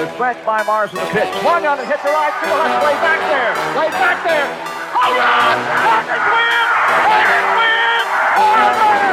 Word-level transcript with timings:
The 0.00 0.08
stretch 0.16 0.40
by 0.48 0.64
Mars 0.64 0.88
with 0.96 1.04
the 1.04 1.12
pitch. 1.12 1.28
Swung 1.44 1.60
on 1.68 1.76
and 1.76 1.84
hit 1.84 2.00
the 2.00 2.08
right 2.08 2.32
field. 2.40 2.56
That's 2.56 2.80
way 2.80 2.96
back 3.04 3.20
there. 3.20 3.52
Way 3.76 3.88
back 4.00 4.16
there. 4.24 4.48
Home 4.96 5.12
run! 5.12 5.60
Tigers 5.60 6.24
win! 6.24 6.64
Tigers 7.04 7.48
win! 7.52 8.00
Home 8.40 8.56
run! 8.64 9.12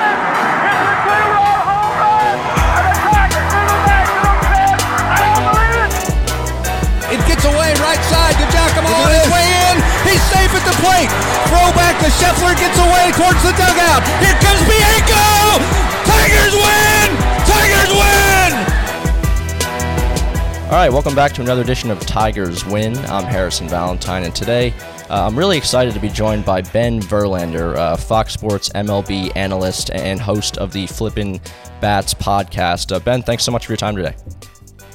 It's 0.63 0.79
a 0.87 0.95
two-run 1.03 1.59
home 1.67 1.91
run! 1.91 2.39
And 2.71 2.87
the 2.87 2.95
Tigers 3.03 3.47
do 3.51 3.59
the 3.67 3.79
national 3.83 4.35
fifth! 4.47 5.11
I 5.11 5.19
don't 5.27 5.43
believe 5.43 5.75
it! 5.75 5.91
It 7.19 7.21
gets 7.27 7.43
away 7.43 7.69
right 7.83 8.04
side 8.07 8.39
to 8.39 8.47
Giacomo 8.47 8.88
on 8.88 9.11
his 9.11 9.27
way 9.27 9.43
in. 9.67 9.83
He's 10.07 10.23
safe 10.31 10.55
at 10.55 10.63
the 10.63 10.75
plate. 10.79 11.11
Throw 11.51 11.67
back 11.75 11.99
to 11.99 12.07
Scheffler 12.15 12.55
gets 12.55 12.79
away 12.79 13.11
towards 13.11 13.43
the 13.43 13.51
dugout. 13.59 14.07
Here 14.23 14.39
comes 14.39 14.63
Bianco. 14.63 15.59
Tigers 16.07 16.55
win. 16.55 17.07
Tigers 17.43 17.91
win. 17.91 18.27
All 20.68 20.73
right, 20.73 20.91
welcome 20.91 21.15
back 21.15 21.31
to 21.36 21.41
another 21.41 21.61
edition 21.61 21.89
of 21.91 21.99
Tigers 22.02 22.65
Win. 22.65 22.98
I'm 23.05 23.23
Harrison 23.23 23.70
Valentine, 23.70 24.23
and 24.26 24.35
today 24.35 24.73
uh, 25.09 25.26
I'm 25.26 25.40
really 25.40 25.55
excited 25.55 25.93
to 25.93 25.99
be 26.02 26.09
joined 26.09 26.43
by 26.43 26.59
Ben 26.62 26.99
Verlander, 26.99 27.77
uh, 27.77 27.95
Fox 27.95 28.34
Sports 28.34 28.67
MLB 28.76 29.31
analyst 29.38 29.91
and 29.91 30.20
host 30.20 30.57
of 30.57 30.73
the 30.73 30.85
Flippin' 30.88 31.40
Bats 31.80 32.13
podcast. 32.13 32.93
Uh, 32.93 32.99
ben, 32.99 33.23
thanks 33.23 33.45
so 33.45 33.52
much 33.52 33.66
for 33.66 33.71
your 33.71 33.77
time 33.77 33.95
today. 33.95 34.13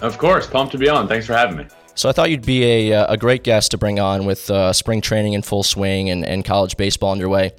Of 0.03 0.19
course, 0.19 0.47
pumped 0.47 0.73
to 0.73 0.79
be 0.79 0.91
on. 0.91 1.09
Thanks 1.09 1.25
for 1.25 1.33
having 1.33 1.57
me. 1.57 1.67
So 1.95 2.11
I 2.11 2.13
thought 2.13 2.31
you'd 2.31 2.45
be 2.45 2.91
a, 2.91 2.93
uh, 2.93 3.15
a 3.15 3.17
great 3.17 3.43
guest 3.43 3.71
to 3.71 3.79
bring 3.79 3.99
on 3.99 4.27
with 4.27 4.51
uh, 4.51 4.75
spring 4.75 5.01
training 5.01 5.33
in 5.33 5.41
full 5.41 5.63
swing 5.63 6.11
and, 6.11 6.23
and 6.23 6.45
college 6.45 6.77
baseball 6.77 7.13
underway. 7.13 7.53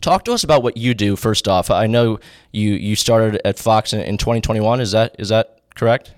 Talk 0.00 0.24
to 0.24 0.32
us 0.32 0.42
about 0.42 0.64
what 0.64 0.76
you 0.76 0.94
do. 0.94 1.14
First 1.14 1.46
off, 1.46 1.70
I 1.70 1.86
know 1.86 2.18
you 2.50 2.72
you 2.72 2.96
started 2.96 3.40
at 3.44 3.56
Fox 3.56 3.92
in, 3.92 4.00
in 4.00 4.18
2021. 4.18 4.80
Is 4.80 4.90
that 4.90 5.14
is 5.20 5.28
that 5.28 5.60
correct? 5.76 6.12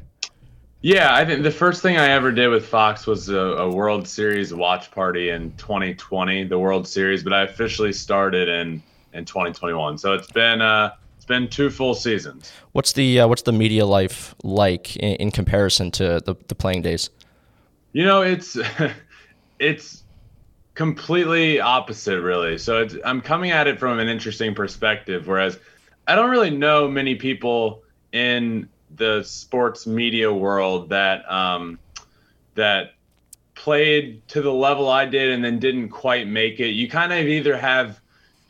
Yeah, 0.80 1.14
I 1.14 1.24
think 1.24 1.42
the 1.42 1.50
first 1.50 1.82
thing 1.82 1.96
I 1.96 2.10
ever 2.10 2.30
did 2.30 2.48
with 2.48 2.64
Fox 2.64 3.06
was 3.06 3.28
a, 3.28 3.37
a, 3.37 3.68
World 3.68 4.06
Series 4.06 4.55
watch 4.55 4.92
party 4.92 5.30
in 5.30 5.52
2020, 5.57 6.45
the 6.45 6.59
World 6.59 6.87
Series, 6.87 7.24
but 7.24 7.32
I 7.32 7.43
officially 7.43 7.93
started 7.93 8.48
in 8.48 8.80
in 9.12 9.24
2021. 9.24 9.99
So 9.99 10.15
it's 10.15 10.30
been 10.30 10.60
uh, 10.60 10.95
it's 11.16 11.24
been 11.24 11.49
two 11.49 11.68
full 11.71 11.95
seasons. 11.95 12.52
What's 12.73 12.93
the 12.93 13.21
uh, 13.21 13.26
what's 13.26 13.43
the 13.43 13.52
media 13.52 13.87
life 13.87 14.37
like 14.45 14.95
in, 14.96 15.16
in 15.16 15.30
comparison 15.32 15.90
to 15.93 16.21
the, 16.24 16.37
the 16.46 16.54
playing 16.54 16.82
days? 16.82 17.10
You 17.93 18.04
know, 18.04 18.23
it's 18.23 18.56
it's 19.59 20.04
completely 20.74 21.59
opposite, 21.59 22.21
really. 22.21 22.56
So 22.56 22.82
it's, 22.82 22.95
I'm 23.04 23.21
coming 23.21 23.51
at 23.51 23.66
it 23.66 23.80
from 23.80 23.99
an 23.99 24.06
interesting 24.06 24.54
perspective, 24.54 25.26
whereas 25.26 25.59
I 26.06 26.15
don't 26.15 26.30
really 26.30 26.51
know 26.51 26.87
many 26.87 27.16
people 27.16 27.82
in 28.12 28.68
the 28.96 29.22
sports 29.22 29.86
media 29.86 30.32
world 30.32 30.88
that 30.90 31.30
um, 31.30 31.78
that 32.54 32.94
played 33.54 34.26
to 34.28 34.40
the 34.40 34.52
level 34.52 34.88
I 34.88 35.04
did 35.04 35.30
and 35.30 35.44
then 35.44 35.58
didn't 35.58 35.90
quite 35.90 36.28
make 36.28 36.60
it. 36.60 36.68
You 36.68 36.88
kind 36.88 37.12
of 37.12 37.26
either 37.26 37.56
have 37.56 38.00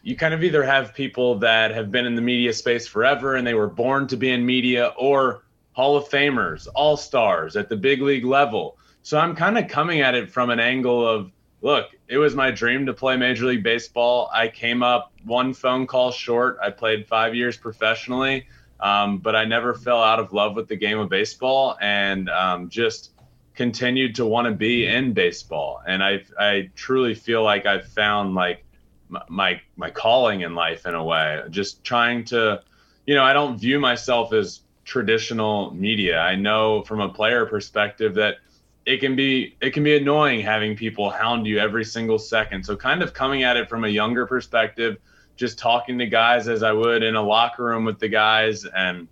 you 0.02 0.16
kind 0.16 0.32
of 0.32 0.44
either 0.44 0.62
have 0.62 0.94
people 0.94 1.38
that 1.40 1.70
have 1.72 1.90
been 1.90 2.06
in 2.06 2.14
the 2.14 2.22
media 2.22 2.52
space 2.52 2.86
forever 2.86 3.36
and 3.36 3.46
they 3.46 3.54
were 3.54 3.68
born 3.68 4.06
to 4.08 4.16
be 4.16 4.30
in 4.30 4.44
media 4.46 4.92
or 4.96 5.42
Hall 5.72 5.96
of 5.96 6.08
Famers, 6.08 6.66
all 6.74 6.96
stars 6.96 7.56
at 7.56 7.68
the 7.68 7.76
big 7.76 8.00
league 8.00 8.24
level. 8.24 8.78
So 9.02 9.18
I'm 9.18 9.34
kind 9.34 9.58
of 9.58 9.68
coming 9.68 10.00
at 10.00 10.14
it 10.14 10.30
from 10.30 10.50
an 10.50 10.60
angle 10.60 11.06
of 11.06 11.32
look, 11.60 11.86
it 12.06 12.18
was 12.18 12.34
my 12.34 12.50
dream 12.50 12.86
to 12.86 12.94
play 12.94 13.16
Major 13.16 13.46
League 13.46 13.62
Baseball. 13.62 14.30
I 14.32 14.48
came 14.48 14.82
up 14.82 15.12
one 15.24 15.52
phone 15.52 15.86
call 15.86 16.10
short. 16.10 16.58
I 16.62 16.70
played 16.70 17.06
five 17.06 17.34
years 17.34 17.56
professionally. 17.56 18.46
Um, 18.80 19.18
but 19.18 19.34
I 19.34 19.44
never 19.44 19.74
fell 19.74 20.02
out 20.02 20.20
of 20.20 20.32
love 20.32 20.54
with 20.54 20.68
the 20.68 20.76
game 20.76 20.98
of 20.98 21.08
baseball 21.08 21.76
and 21.80 22.28
um, 22.30 22.68
just 22.68 23.10
continued 23.54 24.14
to 24.16 24.24
want 24.24 24.46
to 24.46 24.52
be 24.52 24.86
in 24.86 25.12
baseball. 25.12 25.82
And 25.86 26.02
I, 26.02 26.22
I 26.38 26.70
truly 26.76 27.14
feel 27.14 27.42
like 27.42 27.66
I've 27.66 27.88
found 27.88 28.34
like 28.34 28.64
my, 29.28 29.60
my 29.76 29.90
calling 29.90 30.42
in 30.42 30.54
life 30.54 30.86
in 30.86 30.94
a 30.94 31.02
way, 31.02 31.42
just 31.50 31.82
trying 31.82 32.24
to, 32.26 32.62
you 33.06 33.14
know, 33.14 33.24
I 33.24 33.32
don't 33.32 33.58
view 33.58 33.80
myself 33.80 34.32
as 34.32 34.60
traditional 34.84 35.74
media. 35.74 36.18
I 36.18 36.36
know 36.36 36.82
from 36.82 37.00
a 37.00 37.08
player 37.08 37.46
perspective 37.46 38.14
that 38.14 38.36
it 38.86 39.00
can 39.00 39.14
be 39.16 39.54
it 39.60 39.74
can 39.74 39.84
be 39.84 39.96
annoying 39.98 40.40
having 40.40 40.74
people 40.74 41.10
hound 41.10 41.46
you 41.46 41.58
every 41.58 41.84
single 41.84 42.18
second. 42.18 42.64
So 42.64 42.74
kind 42.74 43.02
of 43.02 43.12
coming 43.12 43.42
at 43.42 43.58
it 43.58 43.68
from 43.68 43.84
a 43.84 43.88
younger 43.88 44.26
perspective, 44.26 44.96
just 45.38 45.58
talking 45.58 45.98
to 45.98 46.06
guys 46.06 46.48
as 46.48 46.62
I 46.62 46.72
would 46.72 47.02
in 47.02 47.14
a 47.14 47.22
locker 47.22 47.64
room 47.64 47.84
with 47.84 48.00
the 48.00 48.08
guys 48.08 48.66
and 48.66 49.08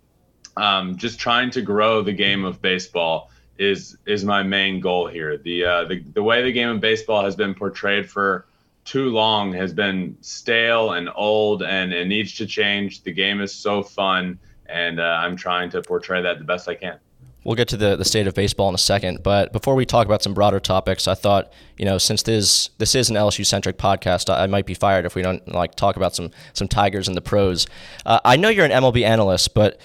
um, 0.57 0.97
just 0.97 1.19
trying 1.19 1.49
to 1.51 1.61
grow 1.61 2.03
the 2.03 2.13
game 2.13 2.43
of 2.43 2.61
baseball 2.61 3.31
is 3.57 3.97
is 4.05 4.23
my 4.23 4.43
main 4.43 4.79
goal 4.79 5.07
here. 5.07 5.37
The, 5.37 5.65
uh, 5.65 5.83
the 5.85 6.01
the 6.13 6.21
way 6.21 6.43
the 6.43 6.51
game 6.51 6.69
of 6.69 6.81
baseball 6.81 7.23
has 7.23 7.35
been 7.35 7.55
portrayed 7.55 8.09
for 8.09 8.45
too 8.85 9.09
long 9.09 9.53
has 9.53 9.73
been 9.73 10.17
stale 10.21 10.91
and 10.91 11.09
old, 11.15 11.63
and 11.63 11.93
it 11.93 12.07
needs 12.07 12.35
to 12.35 12.45
change. 12.45 13.03
The 13.03 13.13
game 13.13 13.41
is 13.41 13.53
so 13.53 13.81
fun, 13.81 14.37
and 14.67 14.99
uh, 14.99 15.19
I'm 15.21 15.35
trying 15.35 15.69
to 15.71 15.81
portray 15.81 16.21
that 16.21 16.39
the 16.39 16.45
best 16.45 16.67
I 16.67 16.75
can. 16.75 16.99
We'll 17.43 17.55
get 17.55 17.69
to 17.69 17.77
the, 17.77 17.95
the 17.95 18.03
state 18.03 18.27
of 18.27 18.33
baseball 18.33 18.67
in 18.67 18.75
a 18.75 18.79
second, 18.79 19.23
but 19.23 19.53
before 19.53 19.75
we 19.75 19.85
talk 19.85 20.05
about 20.05 20.21
some 20.21 20.33
broader 20.33 20.59
topics, 20.59 21.07
I 21.07 21.13
thought 21.13 21.51
you 21.77 21.85
know 21.85 21.97
since 21.97 22.23
this 22.23 22.69
this 22.77 22.93
is 22.93 23.09
an 23.09 23.15
LSU 23.15 23.45
centric 23.45 23.77
podcast, 23.77 24.29
I, 24.29 24.43
I, 24.43 24.47
might 24.47 24.65
be 24.65 24.73
fired 24.73 25.05
if 25.05 25.15
we 25.15 25.21
don't 25.21 25.47
like 25.47 25.75
talk 25.75 25.95
about 25.95 26.13
some 26.13 26.31
some 26.53 26.67
Tigers 26.67 27.07
and 27.07 27.15
the 27.15 27.21
pros. 27.21 27.65
Uh, 28.05 28.19
I 28.25 28.35
know 28.35 28.49
you're 28.49 28.65
an 28.65 28.71
MLB 28.71 29.05
analyst, 29.05 29.53
but 29.53 29.79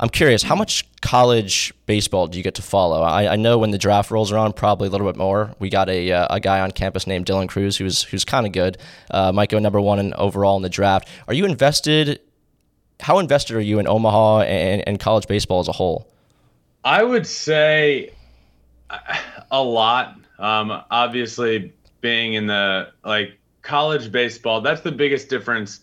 I'm 0.00 0.08
curious 0.10 0.42
how 0.42 0.54
much 0.54 0.84
college 1.00 1.72
baseball 1.86 2.26
do 2.26 2.38
you 2.38 2.44
get 2.44 2.54
to 2.56 2.62
follow? 2.62 3.02
I, 3.02 3.32
I 3.32 3.36
know 3.36 3.58
when 3.58 3.70
the 3.70 3.78
draft 3.78 4.10
rolls 4.10 4.30
around, 4.30 4.54
probably 4.54 4.88
a 4.88 4.90
little 4.90 5.06
bit 5.06 5.16
more. 5.16 5.54
We 5.58 5.70
got 5.70 5.88
a 5.88 6.12
uh, 6.12 6.26
a 6.30 6.40
guy 6.40 6.60
on 6.60 6.70
campus 6.70 7.06
named 7.06 7.26
Dylan 7.26 7.48
Crews 7.48 7.76
who's 7.76 8.04
who's 8.04 8.24
kind 8.24 8.46
of 8.46 8.52
good. 8.52 8.78
Uh, 9.10 9.32
might 9.32 9.48
go 9.48 9.58
number 9.58 9.80
one 9.80 9.98
in 9.98 10.14
overall 10.14 10.56
in 10.56 10.62
the 10.62 10.68
draft. 10.68 11.08
Are 11.26 11.34
you 11.34 11.44
invested? 11.44 12.20
How 13.00 13.18
invested 13.18 13.56
are 13.56 13.60
you 13.60 13.78
in 13.78 13.86
Omaha 13.86 14.40
and, 14.42 14.86
and 14.86 15.00
college 15.00 15.26
baseball 15.26 15.60
as 15.60 15.68
a 15.68 15.72
whole? 15.72 16.12
I 16.84 17.02
would 17.02 17.26
say 17.26 18.10
a 19.50 19.62
lot. 19.62 20.16
Um, 20.38 20.82
obviously, 20.90 21.72
being 22.00 22.34
in 22.34 22.46
the 22.46 22.92
like 23.04 23.38
college 23.62 24.12
baseball, 24.12 24.60
that's 24.60 24.82
the 24.82 24.92
biggest 24.92 25.28
difference. 25.28 25.80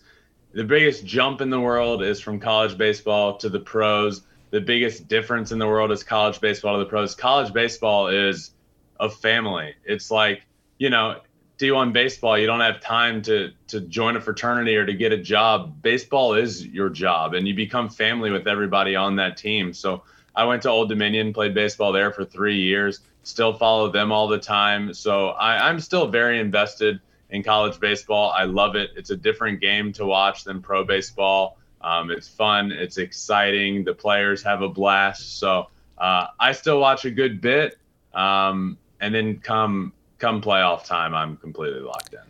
The 0.52 0.64
biggest 0.64 1.04
jump 1.04 1.40
in 1.40 1.50
the 1.50 1.60
world 1.60 2.02
is 2.02 2.20
from 2.20 2.40
college 2.40 2.78
baseball 2.78 3.36
to 3.38 3.48
the 3.48 3.60
pros. 3.60 4.22
The 4.50 4.60
biggest 4.60 5.08
difference 5.08 5.52
in 5.52 5.58
the 5.58 5.66
world 5.66 5.92
is 5.92 6.02
college 6.02 6.40
baseball 6.40 6.78
to 6.78 6.84
the 6.84 6.88
pros. 6.88 7.14
College 7.14 7.52
baseball 7.52 8.08
is 8.08 8.52
a 8.98 9.10
family. 9.10 9.74
It's 9.84 10.10
like, 10.10 10.42
you 10.78 10.88
know, 10.88 11.20
D1 11.58 11.92
baseball, 11.92 12.38
you 12.38 12.46
don't 12.46 12.60
have 12.60 12.80
time 12.80 13.22
to 13.22 13.50
to 13.68 13.80
join 13.80 14.16
a 14.16 14.20
fraternity 14.20 14.76
or 14.76 14.86
to 14.86 14.94
get 14.94 15.12
a 15.12 15.18
job. 15.18 15.82
Baseball 15.82 16.34
is 16.34 16.66
your 16.66 16.88
job 16.88 17.34
and 17.34 17.46
you 17.46 17.54
become 17.54 17.88
family 17.88 18.30
with 18.30 18.46
everybody 18.46 18.96
on 18.96 19.16
that 19.16 19.36
team. 19.36 19.72
So 19.72 20.02
I 20.36 20.44
went 20.44 20.62
to 20.62 20.70
Old 20.70 20.88
Dominion, 20.88 21.32
played 21.32 21.54
baseball 21.54 21.92
there 21.92 22.12
for 22.12 22.24
three 22.24 22.60
years, 22.60 23.00
still 23.22 23.54
follow 23.54 23.90
them 23.90 24.12
all 24.12 24.28
the 24.28 24.38
time. 24.38 24.92
So 24.92 25.30
I, 25.30 25.68
I'm 25.68 25.80
still 25.80 26.06
very 26.08 26.38
invested 26.38 27.00
in 27.30 27.42
college 27.42 27.80
baseball. 27.80 28.30
I 28.30 28.44
love 28.44 28.76
it. 28.76 28.90
It's 28.96 29.10
a 29.10 29.16
different 29.16 29.60
game 29.60 29.92
to 29.94 30.06
watch 30.06 30.44
than 30.44 30.60
pro 30.60 30.84
baseball. 30.84 31.58
Um, 31.80 32.10
it's 32.10 32.28
fun. 32.28 32.70
It's 32.70 32.98
exciting. 32.98 33.84
The 33.84 33.94
players 33.94 34.42
have 34.42 34.62
a 34.62 34.68
blast. 34.68 35.38
So 35.38 35.68
uh, 35.98 36.26
I 36.38 36.52
still 36.52 36.80
watch 36.80 37.04
a 37.04 37.10
good 37.10 37.40
bit. 37.40 37.78
Um, 38.14 38.78
and 39.00 39.14
then 39.14 39.38
come 39.40 39.92
come 40.18 40.40
playoff 40.40 40.84
time, 40.84 41.14
I'm 41.14 41.36
completely 41.36 41.80
locked 41.80 42.14
in. 42.14 42.20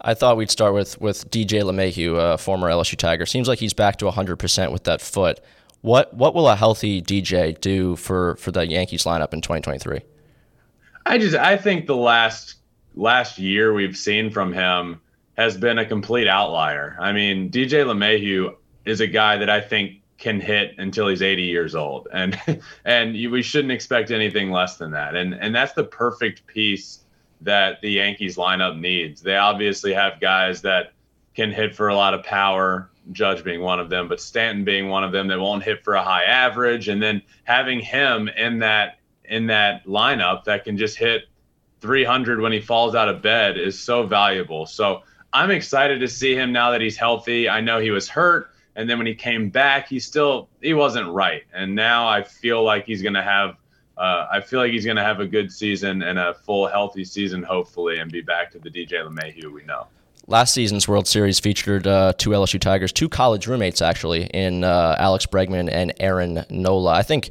I 0.00 0.14
thought 0.14 0.36
we'd 0.36 0.50
start 0.50 0.74
with 0.74 1.00
with 1.00 1.30
DJ 1.30 1.62
LeMahieu, 1.62 2.34
a 2.34 2.38
former 2.38 2.68
LSU 2.68 2.96
Tiger. 2.96 3.24
Seems 3.24 3.48
like 3.48 3.58
he's 3.58 3.72
back 3.72 3.96
to 3.98 4.06
100% 4.06 4.72
with 4.72 4.84
that 4.84 5.00
foot. 5.00 5.40
What 5.82 6.14
what 6.14 6.34
will 6.34 6.48
a 6.48 6.56
healthy 6.56 7.02
DJ 7.02 7.60
do 7.60 7.96
for 7.96 8.36
for 8.36 8.50
the 8.50 8.66
Yankees 8.66 9.04
lineup 9.04 9.32
in 9.32 9.40
2023? 9.40 10.00
I 11.04 11.18
just 11.18 11.36
I 11.36 11.56
think 11.56 11.86
the 11.86 11.96
last 11.96 12.54
last 12.94 13.38
year 13.38 13.74
we've 13.74 13.96
seen 13.96 14.30
from 14.30 14.52
him 14.52 15.00
has 15.36 15.56
been 15.56 15.78
a 15.78 15.84
complete 15.84 16.28
outlier. 16.28 16.96
I 17.00 17.12
mean, 17.12 17.50
DJ 17.50 17.84
LeMahieu 17.84 18.54
is 18.84 19.00
a 19.00 19.06
guy 19.06 19.36
that 19.38 19.50
I 19.50 19.60
think 19.60 20.00
can 20.18 20.40
hit 20.40 20.74
until 20.78 21.08
he's 21.08 21.22
80 21.22 21.42
years 21.42 21.74
old, 21.74 22.06
and 22.12 22.38
and 22.84 23.12
we 23.12 23.42
shouldn't 23.42 23.72
expect 23.72 24.12
anything 24.12 24.52
less 24.52 24.76
than 24.76 24.92
that. 24.92 25.16
And 25.16 25.34
and 25.34 25.52
that's 25.52 25.72
the 25.72 25.84
perfect 25.84 26.46
piece 26.46 27.00
that 27.40 27.80
the 27.80 27.90
Yankees 27.90 28.36
lineup 28.36 28.78
needs. 28.78 29.20
They 29.20 29.36
obviously 29.36 29.92
have 29.92 30.20
guys 30.20 30.62
that 30.62 30.92
can 31.34 31.50
hit 31.50 31.74
for 31.74 31.88
a 31.88 31.96
lot 31.96 32.14
of 32.14 32.22
power, 32.22 32.88
Judge 33.10 33.42
being 33.42 33.60
one 33.60 33.80
of 33.80 33.90
them, 33.90 34.08
but 34.08 34.20
Stanton 34.20 34.64
being 34.64 34.88
one 34.88 35.02
of 35.02 35.12
them 35.12 35.28
that 35.28 35.40
won't 35.40 35.62
hit 35.62 35.82
for 35.82 35.94
a 35.94 36.02
high 36.02 36.24
average, 36.24 36.88
and 36.88 37.02
then 37.02 37.22
having 37.44 37.80
him 37.80 38.28
in 38.28 38.60
that 38.60 38.98
in 39.24 39.46
that 39.46 39.84
lineup 39.86 40.44
that 40.44 40.64
can 40.64 40.76
just 40.76 40.96
hit 40.96 41.22
300 41.80 42.40
when 42.40 42.52
he 42.52 42.60
falls 42.60 42.94
out 42.94 43.08
of 43.08 43.22
bed 43.22 43.58
is 43.58 43.78
so 43.78 44.06
valuable. 44.06 44.66
So 44.66 45.02
I'm 45.32 45.50
excited 45.50 46.00
to 46.00 46.08
see 46.08 46.34
him 46.34 46.52
now 46.52 46.70
that 46.70 46.80
he's 46.80 46.96
healthy. 46.96 47.48
I 47.48 47.60
know 47.60 47.78
he 47.78 47.90
was 47.90 48.08
hurt, 48.08 48.50
and 48.76 48.88
then 48.88 48.98
when 48.98 49.06
he 49.06 49.14
came 49.14 49.50
back, 49.50 49.88
he 49.88 49.98
still 49.98 50.48
he 50.60 50.74
wasn't 50.74 51.08
right, 51.08 51.42
and 51.52 51.74
now 51.74 52.08
I 52.08 52.22
feel 52.22 52.62
like 52.62 52.86
he's 52.86 53.02
to 53.02 53.22
have 53.22 53.56
uh, 53.96 54.26
I 54.30 54.40
feel 54.40 54.58
like 54.58 54.72
he's 54.72 54.84
going 54.84 54.96
to 54.96 55.02
have 55.02 55.20
a 55.20 55.26
good 55.26 55.52
season 55.52 56.02
and 56.02 56.18
a 56.18 56.34
full 56.34 56.66
healthy 56.66 57.04
season, 57.04 57.42
hopefully, 57.42 57.98
and 57.98 58.10
be 58.10 58.22
back 58.22 58.50
to 58.52 58.58
the 58.58 58.70
DJ 58.70 59.06
LeMahieu 59.06 59.52
we 59.52 59.64
know. 59.64 59.86
Last 60.28 60.54
season's 60.54 60.86
World 60.86 61.08
Series 61.08 61.40
featured 61.40 61.86
uh, 61.86 62.12
two 62.16 62.30
LSU 62.30 62.60
Tigers, 62.60 62.92
two 62.92 63.08
college 63.08 63.46
roommates 63.46 63.82
actually, 63.82 64.24
in 64.26 64.62
uh, 64.62 64.96
Alex 64.98 65.26
Bregman 65.26 65.68
and 65.70 65.92
Aaron 65.98 66.44
Nola. 66.48 66.92
I 66.92 67.02
think 67.02 67.30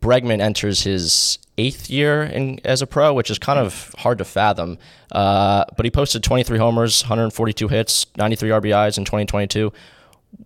Bregman 0.00 0.40
enters 0.40 0.82
his 0.82 1.38
eighth 1.56 1.90
year 1.90 2.22
in, 2.22 2.60
as 2.64 2.82
a 2.82 2.86
pro, 2.86 3.12
which 3.14 3.30
is 3.30 3.38
kind 3.38 3.58
of 3.58 3.94
hard 3.98 4.18
to 4.18 4.24
fathom. 4.24 4.78
Uh, 5.10 5.64
but 5.76 5.84
he 5.84 5.90
posted 5.90 6.22
23 6.22 6.58
homers, 6.58 7.02
142 7.02 7.68
hits, 7.68 8.06
93 8.16 8.50
RBIs 8.50 8.98
in 8.98 9.04
2022. 9.04 9.72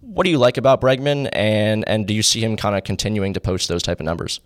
What 0.00 0.24
do 0.24 0.30
you 0.30 0.38
like 0.38 0.56
about 0.56 0.80
Bregman, 0.80 1.28
and 1.32 1.86
and 1.88 2.06
do 2.06 2.14
you 2.14 2.22
see 2.22 2.40
him 2.40 2.56
kind 2.56 2.76
of 2.76 2.84
continuing 2.84 3.34
to 3.34 3.40
post 3.40 3.68
those 3.68 3.82
type 3.82 3.98
of 3.98 4.06
numbers? 4.06 4.40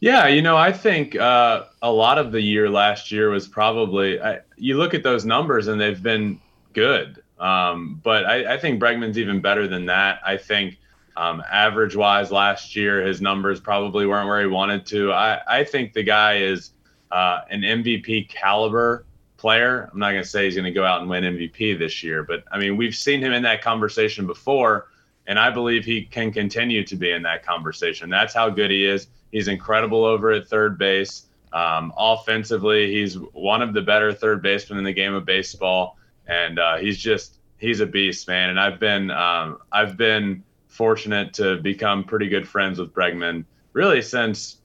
Yeah, 0.00 0.28
you 0.28 0.42
know, 0.42 0.56
I 0.56 0.72
think 0.72 1.16
uh, 1.16 1.64
a 1.82 1.90
lot 1.90 2.18
of 2.18 2.30
the 2.30 2.40
year 2.40 2.70
last 2.70 3.10
year 3.10 3.30
was 3.30 3.48
probably. 3.48 4.20
I, 4.20 4.40
you 4.56 4.76
look 4.76 4.94
at 4.94 5.02
those 5.02 5.24
numbers 5.24 5.66
and 5.66 5.80
they've 5.80 6.00
been 6.00 6.40
good, 6.72 7.20
um, 7.40 8.00
but 8.04 8.24
I, 8.24 8.54
I, 8.54 8.58
think 8.58 8.80
Bregman's 8.80 9.18
even 9.18 9.40
better 9.40 9.66
than 9.66 9.86
that. 9.86 10.20
I 10.24 10.36
think 10.36 10.78
um, 11.16 11.42
average 11.50 11.96
wise 11.96 12.30
last 12.30 12.76
year, 12.76 13.04
his 13.04 13.20
numbers 13.20 13.58
probably 13.58 14.06
weren't 14.06 14.28
where 14.28 14.40
he 14.40 14.46
wanted 14.46 14.86
to. 14.86 15.12
I, 15.12 15.40
I 15.48 15.64
think 15.64 15.94
the 15.94 16.04
guy 16.04 16.38
is 16.38 16.70
uh, 17.10 17.40
an 17.50 17.62
MVP 17.62 18.28
caliber 18.28 19.04
player. 19.36 19.90
I'm 19.92 19.98
not 19.98 20.12
going 20.12 20.22
to 20.22 20.28
say 20.28 20.44
he's 20.44 20.54
going 20.54 20.64
to 20.64 20.70
go 20.70 20.84
out 20.84 21.00
and 21.00 21.10
win 21.10 21.24
MVP 21.24 21.76
this 21.76 22.04
year, 22.04 22.22
but 22.22 22.44
I 22.52 22.58
mean, 22.58 22.76
we've 22.76 22.94
seen 22.94 23.20
him 23.20 23.32
in 23.32 23.42
that 23.42 23.62
conversation 23.62 24.28
before, 24.28 24.88
and 25.26 25.40
I 25.40 25.50
believe 25.50 25.84
he 25.84 26.04
can 26.04 26.32
continue 26.32 26.84
to 26.84 26.94
be 26.94 27.10
in 27.10 27.22
that 27.22 27.44
conversation. 27.44 28.08
That's 28.10 28.34
how 28.34 28.48
good 28.48 28.70
he 28.70 28.86
is 28.86 29.08
He's 29.32 29.48
incredible 29.48 30.04
over 30.04 30.32
at 30.32 30.48
third 30.48 30.78
base. 30.78 31.26
Um, 31.52 31.92
offensively, 31.96 32.92
he's 32.92 33.14
one 33.14 33.62
of 33.62 33.72
the 33.72 33.82
better 33.82 34.12
third 34.12 34.42
basemen 34.42 34.78
in 34.78 34.84
the 34.84 34.92
game 34.92 35.14
of 35.14 35.24
baseball, 35.24 35.96
and 36.26 36.58
uh, 36.58 36.76
he's 36.76 36.98
just 36.98 37.38
he's 37.58 37.80
a 37.80 37.86
beast, 37.86 38.28
man. 38.28 38.50
And 38.50 38.60
I've 38.60 38.78
been 38.78 39.10
um, 39.10 39.58
I've 39.72 39.96
been 39.96 40.44
fortunate 40.68 41.34
to 41.34 41.56
become 41.56 42.04
pretty 42.04 42.28
good 42.28 42.46
friends 42.46 42.78
with 42.78 42.92
Bregman 42.92 43.44
really 43.72 44.02
since 44.02 44.58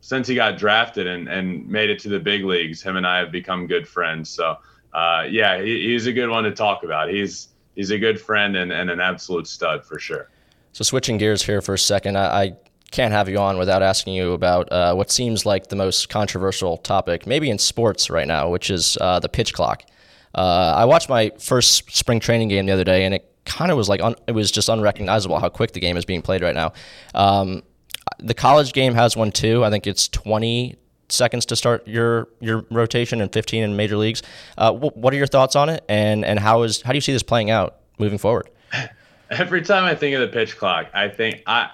since 0.00 0.26
he 0.26 0.34
got 0.34 0.56
drafted 0.56 1.06
and, 1.06 1.28
and 1.28 1.68
made 1.68 1.90
it 1.90 1.98
to 2.00 2.08
the 2.08 2.18
big 2.18 2.44
leagues. 2.44 2.82
Him 2.82 2.96
and 2.96 3.06
I 3.06 3.18
have 3.18 3.30
become 3.30 3.66
good 3.66 3.86
friends. 3.86 4.30
So 4.30 4.56
uh, 4.94 5.26
yeah, 5.28 5.60
he, 5.60 5.90
he's 5.90 6.06
a 6.06 6.12
good 6.12 6.28
one 6.28 6.44
to 6.44 6.52
talk 6.52 6.82
about. 6.84 7.10
He's 7.10 7.48
he's 7.74 7.90
a 7.90 7.98
good 7.98 8.20
friend 8.20 8.56
and, 8.56 8.72
and 8.72 8.90
an 8.90 9.00
absolute 9.00 9.46
stud 9.46 9.84
for 9.84 9.98
sure. 9.98 10.30
So 10.72 10.84
switching 10.84 11.18
gears 11.18 11.42
here 11.42 11.60
for 11.60 11.74
a 11.74 11.78
second, 11.78 12.16
I, 12.16 12.42
I 12.42 12.56
can't 12.90 13.12
have 13.12 13.28
you 13.28 13.38
on 13.38 13.58
without 13.58 13.82
asking 13.82 14.14
you 14.14 14.32
about 14.32 14.70
uh, 14.72 14.94
what 14.94 15.10
seems 15.10 15.46
like 15.46 15.68
the 15.68 15.76
most 15.76 16.08
controversial 16.08 16.76
topic, 16.76 17.26
maybe 17.26 17.50
in 17.50 17.58
sports 17.58 18.10
right 18.10 18.26
now, 18.26 18.48
which 18.48 18.70
is 18.70 18.98
uh, 19.00 19.20
the 19.20 19.28
pitch 19.28 19.54
clock. 19.54 19.84
Uh, 20.34 20.74
I 20.76 20.84
watched 20.84 21.08
my 21.08 21.30
first 21.38 21.90
spring 21.90 22.20
training 22.20 22.48
game 22.48 22.66
the 22.66 22.72
other 22.72 22.84
day, 22.84 23.04
and 23.04 23.14
it 23.14 23.30
kind 23.44 23.70
of 23.70 23.76
was 23.76 23.88
like 23.88 24.00
un- 24.00 24.16
it 24.26 24.32
was 24.32 24.50
just 24.50 24.68
unrecognizable 24.68 25.38
how 25.38 25.48
quick 25.48 25.72
the 25.72 25.80
game 25.80 25.96
is 25.96 26.04
being 26.04 26.22
played 26.22 26.42
right 26.42 26.54
now. 26.54 26.72
Um, 27.14 27.62
the 28.18 28.34
college 28.34 28.72
game 28.72 28.94
has 28.94 29.16
one 29.16 29.32
too. 29.32 29.64
I 29.64 29.70
think 29.70 29.86
it's 29.86 30.08
20 30.08 30.76
seconds 31.08 31.46
to 31.46 31.56
start 31.56 31.86
your 31.86 32.28
your 32.40 32.64
rotation 32.70 33.20
and 33.20 33.32
15 33.32 33.62
in 33.62 33.76
major 33.76 33.96
leagues. 33.96 34.22
Uh, 34.56 34.72
what 34.72 35.12
are 35.12 35.16
your 35.16 35.26
thoughts 35.26 35.56
on 35.56 35.68
it, 35.68 35.84
and 35.88 36.24
and 36.24 36.38
how 36.38 36.62
is 36.62 36.82
how 36.82 36.92
do 36.92 36.96
you 36.96 37.02
see 37.02 37.12
this 37.12 37.22
playing 37.22 37.50
out 37.50 37.76
moving 37.98 38.18
forward? 38.18 38.50
Every 39.30 39.62
time 39.62 39.84
I 39.84 39.94
think 39.94 40.14
of 40.16 40.20
the 40.20 40.28
pitch 40.28 40.56
clock, 40.58 40.88
I 40.92 41.08
think 41.08 41.42
I 41.46 41.70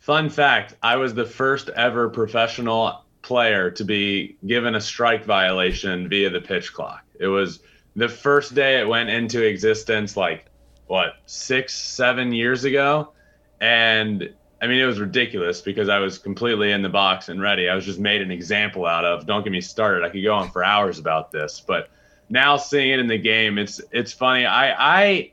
Fun 0.00 0.30
fact 0.30 0.74
I 0.82 0.96
was 0.96 1.12
the 1.12 1.26
first 1.26 1.68
ever 1.68 2.08
professional 2.08 3.04
player 3.20 3.70
to 3.72 3.84
be 3.84 4.38
given 4.46 4.74
a 4.74 4.80
strike 4.80 5.24
violation 5.24 6.08
via 6.08 6.30
the 6.30 6.40
pitch 6.40 6.72
clock. 6.72 7.04
It 7.18 7.26
was 7.26 7.60
the 7.94 8.08
first 8.08 8.54
day 8.54 8.80
it 8.80 8.88
went 8.88 9.10
into 9.10 9.44
existence, 9.44 10.16
like, 10.16 10.46
what, 10.86 11.16
six, 11.26 11.74
seven 11.74 12.32
years 12.32 12.64
ago? 12.64 13.12
And 13.60 14.32
I 14.62 14.66
mean, 14.66 14.80
it 14.80 14.86
was 14.86 14.98
ridiculous 14.98 15.60
because 15.60 15.90
I 15.90 15.98
was 15.98 16.16
completely 16.16 16.72
in 16.72 16.80
the 16.80 16.88
box 16.88 17.28
and 17.28 17.38
ready. 17.38 17.68
I 17.68 17.74
was 17.74 17.84
just 17.84 17.98
made 17.98 18.22
an 18.22 18.30
example 18.30 18.86
out 18.86 19.04
of. 19.04 19.26
Don't 19.26 19.42
get 19.44 19.52
me 19.52 19.60
started. 19.60 20.02
I 20.02 20.08
could 20.08 20.24
go 20.24 20.34
on 20.34 20.50
for 20.50 20.64
hours 20.64 20.98
about 20.98 21.30
this, 21.30 21.60
but 21.60 21.90
now 22.30 22.56
seeing 22.56 22.90
it 22.90 23.00
in 23.00 23.06
the 23.06 23.18
game, 23.18 23.58
it's 23.58 23.82
it's 23.92 24.14
funny. 24.14 24.46
I 24.46 25.02
I 25.02 25.32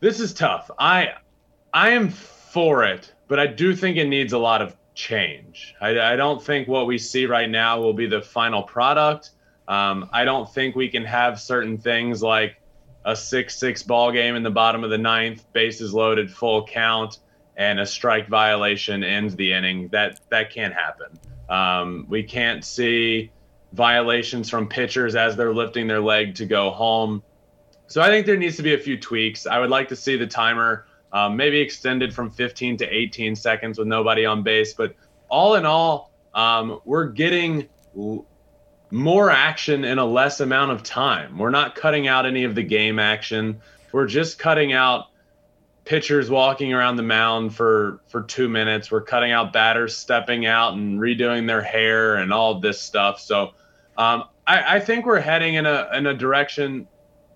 this 0.00 0.18
is 0.18 0.34
tough. 0.34 0.72
I 0.76 1.14
I 1.72 1.90
am 1.90 2.08
for 2.10 2.82
it 2.82 3.12
but 3.30 3.38
I 3.38 3.46
do 3.46 3.76
think 3.76 3.96
it 3.96 4.08
needs 4.08 4.32
a 4.32 4.38
lot 4.38 4.60
of 4.60 4.76
change. 4.92 5.76
I, 5.80 6.00
I 6.00 6.16
don't 6.16 6.42
think 6.42 6.66
what 6.66 6.88
we 6.88 6.98
see 6.98 7.26
right 7.26 7.48
now 7.48 7.80
will 7.80 7.92
be 7.94 8.06
the 8.06 8.20
final 8.20 8.64
product. 8.64 9.30
Um, 9.68 10.10
I 10.12 10.24
don't 10.24 10.52
think 10.52 10.74
we 10.74 10.88
can 10.88 11.04
have 11.04 11.40
certain 11.40 11.78
things 11.78 12.24
like 12.24 12.60
a 13.04 13.14
six-six 13.14 13.84
ball 13.84 14.10
game 14.10 14.34
in 14.34 14.42
the 14.42 14.50
bottom 14.50 14.82
of 14.82 14.90
the 14.90 14.98
ninth, 14.98 15.44
bases 15.52 15.94
loaded, 15.94 16.28
full 16.28 16.66
count, 16.66 17.20
and 17.56 17.78
a 17.78 17.86
strike 17.86 18.26
violation 18.26 19.04
ends 19.04 19.36
the 19.36 19.52
inning. 19.52 19.86
That 19.88 20.18
that 20.30 20.52
can't 20.52 20.74
happen. 20.74 21.16
Um, 21.48 22.06
we 22.08 22.24
can't 22.24 22.64
see 22.64 23.30
violations 23.72 24.50
from 24.50 24.68
pitchers 24.68 25.14
as 25.14 25.36
they're 25.36 25.54
lifting 25.54 25.86
their 25.86 26.00
leg 26.00 26.34
to 26.34 26.46
go 26.46 26.70
home. 26.70 27.22
So 27.86 28.02
I 28.02 28.08
think 28.08 28.26
there 28.26 28.36
needs 28.36 28.56
to 28.56 28.64
be 28.64 28.74
a 28.74 28.78
few 28.78 28.98
tweaks. 28.98 29.46
I 29.46 29.60
would 29.60 29.70
like 29.70 29.88
to 29.90 29.96
see 29.96 30.16
the 30.16 30.26
timer 30.26 30.86
um, 31.12 31.36
maybe 31.36 31.60
extended 31.60 32.14
from 32.14 32.30
15 32.30 32.78
to 32.78 32.86
18 32.86 33.36
seconds 33.36 33.78
with 33.78 33.88
nobody 33.88 34.24
on 34.24 34.42
base. 34.42 34.74
But 34.74 34.94
all 35.28 35.54
in 35.54 35.66
all, 35.66 36.12
um, 36.34 36.80
we're 36.84 37.08
getting 37.08 37.68
l- 37.96 38.26
more 38.90 39.30
action 39.30 39.84
in 39.84 39.98
a 39.98 40.04
less 40.04 40.40
amount 40.40 40.72
of 40.72 40.82
time. 40.82 41.38
We're 41.38 41.50
not 41.50 41.74
cutting 41.74 42.08
out 42.08 42.26
any 42.26 42.44
of 42.44 42.54
the 42.54 42.62
game 42.62 42.98
action. 42.98 43.60
We're 43.92 44.06
just 44.06 44.38
cutting 44.38 44.72
out 44.72 45.06
pitchers 45.84 46.30
walking 46.30 46.72
around 46.72 46.96
the 46.96 47.02
mound 47.02 47.54
for 47.54 48.00
for 48.08 48.22
two 48.22 48.48
minutes. 48.48 48.90
We're 48.90 49.00
cutting 49.00 49.32
out 49.32 49.52
batters 49.52 49.96
stepping 49.96 50.46
out 50.46 50.74
and 50.74 51.00
redoing 51.00 51.46
their 51.46 51.62
hair 51.62 52.16
and 52.16 52.32
all 52.32 52.60
this 52.60 52.80
stuff. 52.80 53.20
So 53.20 53.52
um, 53.96 54.24
I, 54.46 54.76
I 54.76 54.80
think 54.80 55.06
we're 55.06 55.20
heading 55.20 55.54
in 55.54 55.66
a 55.66 55.88
in 55.94 56.06
a 56.06 56.14
direction 56.14 56.86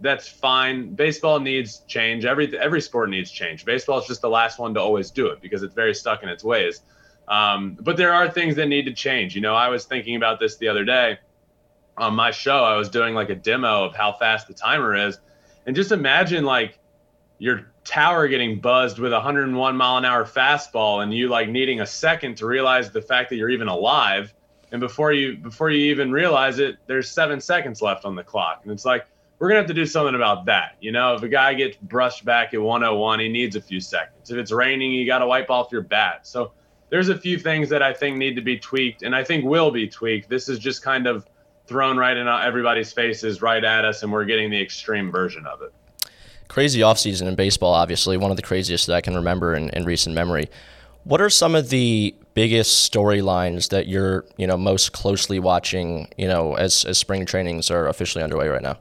that's 0.00 0.28
fine. 0.28 0.94
Baseball 0.94 1.40
needs 1.40 1.82
change. 1.86 2.24
Every 2.24 2.56
every 2.58 2.80
sport 2.80 3.10
needs 3.10 3.30
change. 3.30 3.64
Baseball 3.64 3.98
is 3.98 4.06
just 4.06 4.20
the 4.20 4.28
last 4.28 4.58
one 4.58 4.74
to 4.74 4.80
always 4.80 5.10
do 5.10 5.28
it 5.28 5.40
because 5.40 5.62
it's 5.62 5.74
very 5.74 5.94
stuck 5.94 6.22
in 6.22 6.28
its 6.28 6.44
ways. 6.44 6.82
Um, 7.28 7.76
but 7.80 7.96
there 7.96 8.12
are 8.12 8.28
things 8.28 8.56
that 8.56 8.66
need 8.66 8.84
to 8.86 8.92
change. 8.92 9.34
You 9.34 9.40
know, 9.40 9.54
I 9.54 9.68
was 9.68 9.84
thinking 9.84 10.16
about 10.16 10.40
this 10.40 10.56
the 10.56 10.68
other 10.68 10.84
day 10.84 11.18
on 11.96 12.14
my 12.14 12.30
show. 12.30 12.64
I 12.64 12.76
was 12.76 12.88
doing 12.88 13.14
like 13.14 13.30
a 13.30 13.34
demo 13.34 13.84
of 13.84 13.94
how 13.94 14.12
fast 14.12 14.48
the 14.48 14.54
timer 14.54 14.94
is, 14.94 15.18
and 15.66 15.74
just 15.74 15.92
imagine 15.92 16.44
like 16.44 16.78
your 17.38 17.72
tower 17.84 18.28
getting 18.28 18.60
buzzed 18.60 18.98
with 18.98 19.12
a 19.12 19.16
101 19.16 19.76
mile 19.76 19.96
an 19.96 20.04
hour 20.04 20.24
fastball, 20.24 21.02
and 21.02 21.14
you 21.14 21.28
like 21.28 21.48
needing 21.48 21.80
a 21.80 21.86
second 21.86 22.36
to 22.38 22.46
realize 22.46 22.90
the 22.90 23.02
fact 23.02 23.30
that 23.30 23.36
you're 23.36 23.50
even 23.50 23.68
alive. 23.68 24.34
And 24.72 24.80
before 24.80 25.12
you 25.12 25.36
before 25.36 25.70
you 25.70 25.92
even 25.92 26.10
realize 26.10 26.58
it, 26.58 26.76
there's 26.86 27.10
seven 27.10 27.40
seconds 27.40 27.80
left 27.80 28.04
on 28.04 28.16
the 28.16 28.24
clock, 28.24 28.60
and 28.64 28.72
it's 28.72 28.84
like 28.84 29.06
we're 29.44 29.50
gonna 29.50 29.60
have 29.60 29.68
to 29.68 29.74
do 29.74 29.84
something 29.84 30.14
about 30.14 30.46
that. 30.46 30.76
You 30.80 30.90
know, 30.90 31.12
if 31.12 31.22
a 31.22 31.28
guy 31.28 31.52
gets 31.52 31.76
brushed 31.76 32.24
back 32.24 32.54
at 32.54 32.62
101, 32.62 33.20
he 33.20 33.28
needs 33.28 33.56
a 33.56 33.60
few 33.60 33.78
seconds. 33.78 34.30
If 34.30 34.38
it's 34.38 34.50
raining, 34.50 34.92
you 34.92 35.04
got 35.04 35.18
to 35.18 35.26
wipe 35.26 35.50
off 35.50 35.70
your 35.70 35.82
bat. 35.82 36.26
So 36.26 36.52
there's 36.88 37.10
a 37.10 37.18
few 37.18 37.38
things 37.38 37.68
that 37.68 37.82
I 37.82 37.92
think 37.92 38.16
need 38.16 38.36
to 38.36 38.40
be 38.40 38.58
tweaked, 38.58 39.02
and 39.02 39.14
I 39.14 39.22
think 39.22 39.44
will 39.44 39.70
be 39.70 39.86
tweaked. 39.86 40.30
This 40.30 40.48
is 40.48 40.58
just 40.58 40.82
kind 40.82 41.06
of 41.06 41.26
thrown 41.66 41.98
right 41.98 42.16
in 42.16 42.26
everybody's 42.26 42.90
faces, 42.90 43.42
right 43.42 43.62
at 43.62 43.84
us, 43.84 44.02
and 44.02 44.10
we're 44.10 44.24
getting 44.24 44.48
the 44.48 44.62
extreme 44.62 45.12
version 45.12 45.44
of 45.44 45.60
it. 45.60 45.74
Crazy 46.48 46.80
offseason 46.80 47.28
in 47.28 47.34
baseball, 47.34 47.74
obviously, 47.74 48.16
one 48.16 48.30
of 48.30 48.38
the 48.38 48.42
craziest 48.42 48.86
that 48.86 48.94
I 48.94 49.02
can 49.02 49.14
remember 49.14 49.54
in, 49.54 49.68
in 49.74 49.84
recent 49.84 50.14
memory. 50.14 50.48
What 51.02 51.20
are 51.20 51.28
some 51.28 51.54
of 51.54 51.68
the 51.68 52.14
biggest 52.32 52.90
storylines 52.90 53.68
that 53.68 53.88
you're, 53.88 54.24
you 54.38 54.46
know, 54.46 54.56
most 54.56 54.94
closely 54.94 55.38
watching, 55.38 56.08
you 56.16 56.28
know, 56.28 56.54
as, 56.54 56.86
as 56.86 56.96
spring 56.96 57.26
trainings 57.26 57.70
are 57.70 57.88
officially 57.88 58.24
underway 58.24 58.48
right 58.48 58.62
now? 58.62 58.78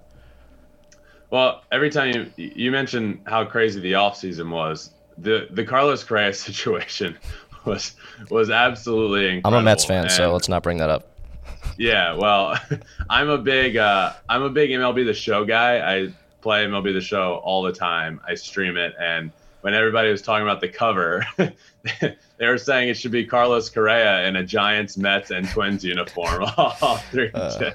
Well, 1.34 1.64
every 1.72 1.90
time 1.90 2.32
you 2.38 2.52
you 2.56 2.70
mention 2.70 3.20
how 3.26 3.44
crazy 3.44 3.80
the 3.80 3.94
offseason 3.94 4.52
was, 4.52 4.92
the 5.18 5.48
the 5.50 5.66
Carlos 5.66 6.04
Correa 6.04 6.32
situation 6.48 7.18
was 7.66 7.96
was 8.30 8.52
absolutely 8.52 9.38
incredible. 9.38 9.58
I'm 9.58 9.64
a 9.64 9.66
Mets 9.66 9.84
fan, 9.84 10.04
and, 10.04 10.12
so 10.12 10.32
let's 10.32 10.48
not 10.48 10.62
bring 10.62 10.78
that 10.78 10.92
up. 10.92 11.08
Yeah, 11.76 12.14
well, 12.14 12.56
I'm 13.10 13.30
a 13.30 13.40
big 13.40 13.78
uh, 13.78 14.14
I'm 14.30 14.44
a 14.44 14.50
big 14.52 14.70
MLB 14.70 15.08
The 15.08 15.14
Show 15.16 15.44
guy. 15.44 15.80
I 15.80 16.14
play 16.42 16.66
MLB 16.66 16.94
The 16.94 17.02
Show 17.02 17.42
all 17.44 17.64
the 17.64 17.74
time. 17.74 18.22
I 18.28 18.36
stream 18.36 18.78
it, 18.78 18.94
and 19.00 19.32
when 19.62 19.74
everybody 19.74 20.12
was 20.12 20.22
talking 20.22 20.44
about 20.44 20.62
the 20.62 20.70
cover, 20.70 21.26
they 21.38 22.16
were 22.42 22.60
saying 22.60 22.90
it 22.90 22.94
should 22.94 23.12
be 23.12 23.26
Carlos 23.26 23.72
Correa 23.72 24.28
in 24.28 24.36
a 24.36 24.44
Giants, 24.44 24.98
Mets, 24.98 25.32
and 25.32 25.50
Twins 25.50 25.84
uniform. 25.84 26.46
all 26.58 26.98
three 27.10 27.32
uh. 27.34 27.72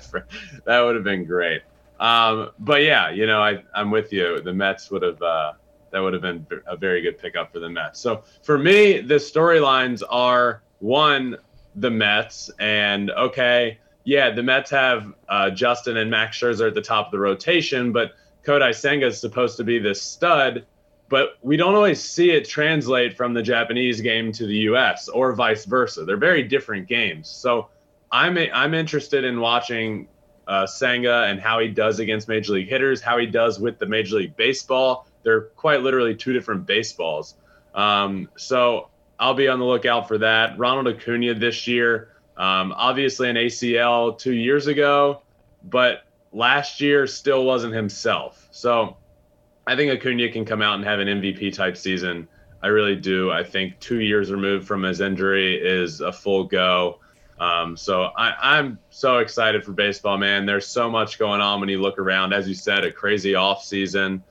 That 0.64 0.80
would 0.82 0.94
have 0.94 1.02
been 1.02 1.24
great. 1.24 1.62
Um, 2.00 2.50
but 2.58 2.82
yeah, 2.82 3.10
you 3.10 3.26
know, 3.26 3.40
I, 3.40 3.62
I'm 3.74 3.90
with 3.90 4.12
you. 4.12 4.40
The 4.40 4.52
Mets 4.52 4.90
would 4.90 5.02
have 5.02 5.20
uh, 5.20 5.52
that 5.90 6.00
would 6.00 6.12
have 6.12 6.22
been 6.22 6.46
a 6.66 6.76
very 6.76 7.00
good 7.02 7.18
pickup 7.18 7.52
for 7.52 7.60
the 7.60 7.68
Mets. 7.68 8.00
So 8.00 8.24
for 8.42 8.58
me, 8.58 9.00
the 9.00 9.14
storylines 9.14 10.02
are 10.08 10.62
one 10.80 11.36
the 11.74 11.90
Mets, 11.90 12.50
and 12.58 13.10
okay, 13.10 13.78
yeah, 14.04 14.30
the 14.30 14.42
Mets 14.42 14.70
have 14.70 15.12
uh, 15.28 15.50
Justin 15.50 15.96
and 15.96 16.10
Max 16.10 16.38
Scherzer 16.38 16.68
at 16.68 16.74
the 16.74 16.82
top 16.82 17.06
of 17.06 17.12
the 17.12 17.18
rotation, 17.18 17.92
but 17.92 18.12
Kodai 18.44 18.74
Senga 18.74 19.06
is 19.06 19.20
supposed 19.20 19.56
to 19.58 19.64
be 19.64 19.78
this 19.78 20.00
stud, 20.00 20.64
but 21.08 21.38
we 21.42 21.56
don't 21.56 21.74
always 21.74 22.02
see 22.02 22.30
it 22.30 22.48
translate 22.48 23.16
from 23.16 23.34
the 23.34 23.42
Japanese 23.42 24.00
game 24.00 24.32
to 24.32 24.46
the 24.46 24.56
U.S. 24.70 25.08
or 25.08 25.34
vice 25.34 25.64
versa. 25.64 26.04
They're 26.04 26.16
very 26.16 26.42
different 26.42 26.88
games. 26.88 27.28
So 27.28 27.68
I'm 28.10 28.38
I'm 28.38 28.74
interested 28.74 29.24
in 29.24 29.40
watching 29.40 30.08
uh, 30.48 30.66
Senga 30.66 31.24
and 31.24 31.38
how 31.38 31.60
he 31.60 31.68
does 31.68 32.00
against 32.00 32.26
major 32.26 32.54
league 32.54 32.68
hitters, 32.68 33.00
how 33.02 33.18
he 33.18 33.26
does 33.26 33.60
with 33.60 33.78
the 33.78 33.86
Major 33.86 34.16
League 34.16 34.34
Baseball. 34.36 35.06
They're 35.22 35.42
quite 35.42 35.82
literally 35.82 36.14
two 36.14 36.32
different 36.32 36.66
baseballs. 36.66 37.34
Um, 37.74 38.30
so 38.36 38.88
I'll 39.20 39.34
be 39.34 39.46
on 39.46 39.58
the 39.58 39.66
lookout 39.66 40.08
for 40.08 40.18
that. 40.18 40.58
Ronald 40.58 40.88
Acuna 40.88 41.34
this 41.34 41.66
year, 41.66 42.08
um, 42.38 42.72
obviously 42.74 43.28
an 43.28 43.36
ACL 43.36 44.18
two 44.18 44.32
years 44.32 44.68
ago, 44.68 45.20
but 45.62 46.04
last 46.32 46.80
year 46.80 47.06
still 47.06 47.44
wasn't 47.44 47.74
himself. 47.74 48.48
So 48.50 48.96
I 49.66 49.76
think 49.76 49.92
Acuna 49.92 50.30
can 50.30 50.46
come 50.46 50.62
out 50.62 50.76
and 50.76 50.84
have 50.84 50.98
an 50.98 51.08
MVP 51.08 51.52
type 51.52 51.76
season. 51.76 52.26
I 52.62 52.68
really 52.68 52.96
do. 52.96 53.30
I 53.30 53.44
think 53.44 53.78
two 53.80 54.00
years 54.00 54.32
removed 54.32 54.66
from 54.66 54.82
his 54.82 55.00
injury 55.00 55.56
is 55.56 56.00
a 56.00 56.10
full 56.10 56.44
go. 56.44 57.00
Um, 57.40 57.76
so 57.76 58.02
I, 58.16 58.58
am 58.58 58.78
so 58.90 59.18
excited 59.18 59.64
for 59.64 59.72
baseball, 59.72 60.18
man. 60.18 60.44
There's 60.44 60.66
so 60.66 60.90
much 60.90 61.18
going 61.18 61.40
on 61.40 61.60
when 61.60 61.68
you 61.68 61.80
look 61.80 61.98
around. 61.98 62.32
As 62.32 62.48
you 62.48 62.54
said, 62.54 62.84
a 62.84 62.90
crazy 62.90 63.34
off 63.34 63.62
season. 63.62 64.22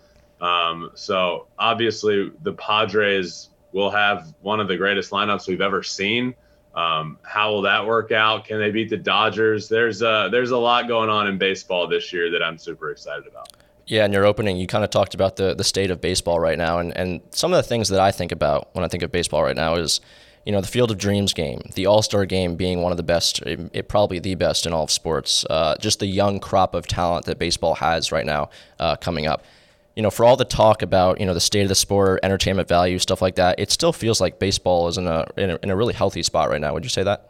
Um, 0.42 0.92
so 0.94 1.48
obviously 1.58 2.32
the 2.44 2.54
Padres 2.54 3.50
will 3.72 3.90
have 3.92 4.34
one 4.42 4.60
of 4.60 4.68
the 4.68 4.78
greatest 4.78 5.12
lineups 5.12 5.48
we've 5.48 5.62
ever 5.62 5.84
seen. 5.84 6.36
Um, 6.76 7.18
how 7.24 7.52
will 7.52 7.64
that 7.64 7.88
work 7.88 8.12
out? 8.12 8.46
Can 8.46 8.60
they 8.60 8.70
beat 8.70 8.90
the 8.90 8.98
Dodgers? 8.98 9.68
There's 9.68 10.02
a 10.04 10.30
there's 10.32 10.52
a 10.52 10.58
lot 10.58 10.88
going 10.88 11.10
on 11.10 11.28
in 11.28 11.40
baseball 11.40 11.88
this 11.88 12.14
year 12.14 12.30
that 12.32 12.44
I'm 12.44 12.58
super 12.60 12.92
excited 12.92 13.26
about. 13.26 13.50
Yeah, 13.88 14.06
in 14.06 14.12
your 14.12 14.26
opening, 14.26 14.58
you 14.58 14.68
kind 14.68 14.84
of 14.84 14.92
talked 14.92 15.16
about 15.16 15.38
the 15.38 15.56
the 15.56 15.64
state 15.64 15.90
of 15.90 16.02
baseball 16.02 16.40
right 16.40 16.58
now, 16.58 16.78
and 16.78 16.96
and 16.96 17.22
some 17.32 17.52
of 17.52 17.58
the 17.58 17.64
things 17.64 17.90
that 17.90 18.00
I 18.00 18.12
think 18.12 18.32
about 18.32 18.70
when 18.74 18.86
I 18.86 18.90
think 18.90 19.02
of 19.02 19.12
baseball 19.12 19.42
right 19.42 19.56
now 19.56 19.76
is 19.76 20.02
you 20.48 20.54
know, 20.54 20.62
the 20.62 20.68
Field 20.68 20.92
of 20.92 20.98
Dreams 20.98 21.34
game, 21.34 21.62
the 21.76 21.88
All 21.88 22.02
Star 22.02 22.26
game 22.26 22.56
being 22.56 22.82
one 22.82 22.94
of 22.94 22.98
the 22.98 23.04
best, 23.04 23.42
it, 23.42 23.60
it, 23.74 23.90
probably 23.90 24.18
the 24.18 24.34
best 24.36 24.66
in 24.66 24.72
all 24.72 24.86
of 24.86 24.90
sports. 24.90 25.46
Uh, 25.50 25.76
just 25.82 26.00
the 26.00 26.06
young 26.06 26.40
crop 26.40 26.74
of 26.74 26.88
talent 26.88 27.26
that 27.26 27.38
baseball 27.38 27.76
has 27.76 28.14
right 28.14 28.26
now 28.26 28.50
uh, 28.80 28.96
coming 28.96 29.28
up. 29.28 29.44
You 29.98 30.04
know, 30.04 30.10
for 30.10 30.24
all 30.24 30.38
the 30.38 30.46
talk 30.46 30.82
about 30.82 31.20
you 31.20 31.26
know 31.26 31.34
the 31.34 31.42
state 31.42 31.64
of 31.64 31.68
the 31.68 31.76
sport, 31.76 32.22
entertainment 32.24 32.70
value, 32.70 32.98
stuff 32.98 33.22
like 33.22 33.36
that, 33.36 33.60
it 33.60 33.72
still 33.72 33.92
feels 33.92 34.22
like 34.22 34.40
baseball 34.40 34.88
is 34.88 34.98
in 34.98 35.06
a 35.06 35.28
in 35.36 35.50
a, 35.50 35.60
in 35.64 35.70
a 35.70 35.76
really 35.76 35.94
healthy 35.94 36.24
spot 36.24 36.50
right 36.50 36.62
now. 36.62 36.74
Would 36.74 36.86
you 36.86 36.90
say 36.90 37.04
that? 37.04 37.30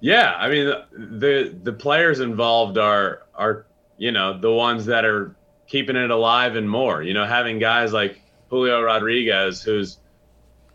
Yeah, 0.00 0.34
I 0.36 0.50
mean 0.50 0.74
the 0.92 1.56
the 1.62 1.72
players 1.72 2.20
involved 2.20 2.76
are 2.76 3.22
are 3.34 3.64
you 3.96 4.12
know 4.12 4.38
the 4.38 4.52
ones 4.52 4.84
that 4.86 5.06
are 5.06 5.34
keeping 5.68 5.96
it 5.96 6.10
alive 6.10 6.54
and 6.56 6.68
more. 6.68 7.02
You 7.02 7.14
know, 7.14 7.24
having 7.24 7.58
guys 7.58 7.94
like 7.94 8.20
Julio 8.50 8.82
Rodriguez, 8.82 9.62
who's 9.62 9.96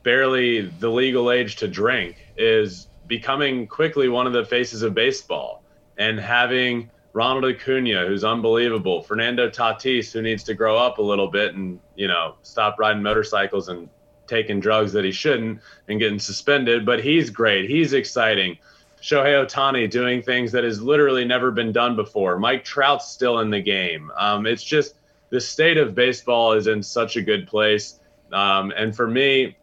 barely 0.04 0.62
the 0.62 0.90
legal 0.90 1.32
age 1.32 1.58
to 1.58 1.68
drink 1.68 2.18
is 2.38 2.88
becoming 3.08 3.68
quickly 3.68 4.10
one 4.10 4.28
of 4.28 4.34
the 4.34 4.46
faces 4.46 4.84
of 4.84 4.94
baseball 4.94 5.64
and 5.98 6.20
having 6.20 6.90
Ronald 7.14 7.46
Acuna, 7.46 8.06
who's 8.06 8.24
unbelievable, 8.24 9.02
Fernando 9.02 9.50
Tatis, 9.50 10.12
who 10.12 10.22
needs 10.22 10.44
to 10.44 10.54
grow 10.54 10.78
up 10.78 11.00
a 11.00 11.02
little 11.02 11.28
bit 11.28 11.56
and, 11.56 11.80
you 11.96 12.08
know, 12.08 12.36
stop 12.44 12.78
riding 12.80 13.02
motorcycles 13.02 13.68
and 13.68 13.90
taking 14.28 14.60
drugs 14.60 14.94
that 14.94 15.04
he 15.04 15.12
shouldn't 15.12 15.60
and 15.88 16.00
getting 16.00 16.20
suspended, 16.20 16.86
but 16.86 17.04
he's 17.04 17.30
great. 17.30 17.70
He's 17.70 17.94
exciting. 17.94 18.58
Shohei 19.02 19.46
Ohtani 19.46 19.90
doing 19.90 20.22
things 20.22 20.52
that 20.52 20.64
has 20.64 20.82
literally 20.82 21.26
never 21.26 21.52
been 21.52 21.72
done 21.72 21.96
before. 21.96 22.38
Mike 22.38 22.64
Trout's 22.64 23.12
still 23.12 23.40
in 23.40 23.50
the 23.50 23.62
game. 23.62 24.12
Um, 24.16 24.46
it's 24.46 24.64
just 24.64 24.96
the 25.30 25.42
state 25.42 25.78
of 25.78 25.96
baseball 25.96 26.54
is 26.54 26.68
in 26.68 26.84
such 26.84 27.16
a 27.16 27.22
good 27.22 27.48
place. 27.48 28.00
Um, 28.32 28.72
and 28.76 28.96
for 28.96 29.08
me, 29.08 29.58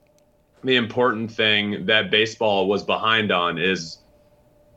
the 0.67 0.77
important 0.77 1.31
thing 1.31 1.87
that 1.87 2.11
baseball 2.11 2.69
was 2.69 2.83
behind 2.83 3.33
on 3.33 3.59
is 3.59 3.99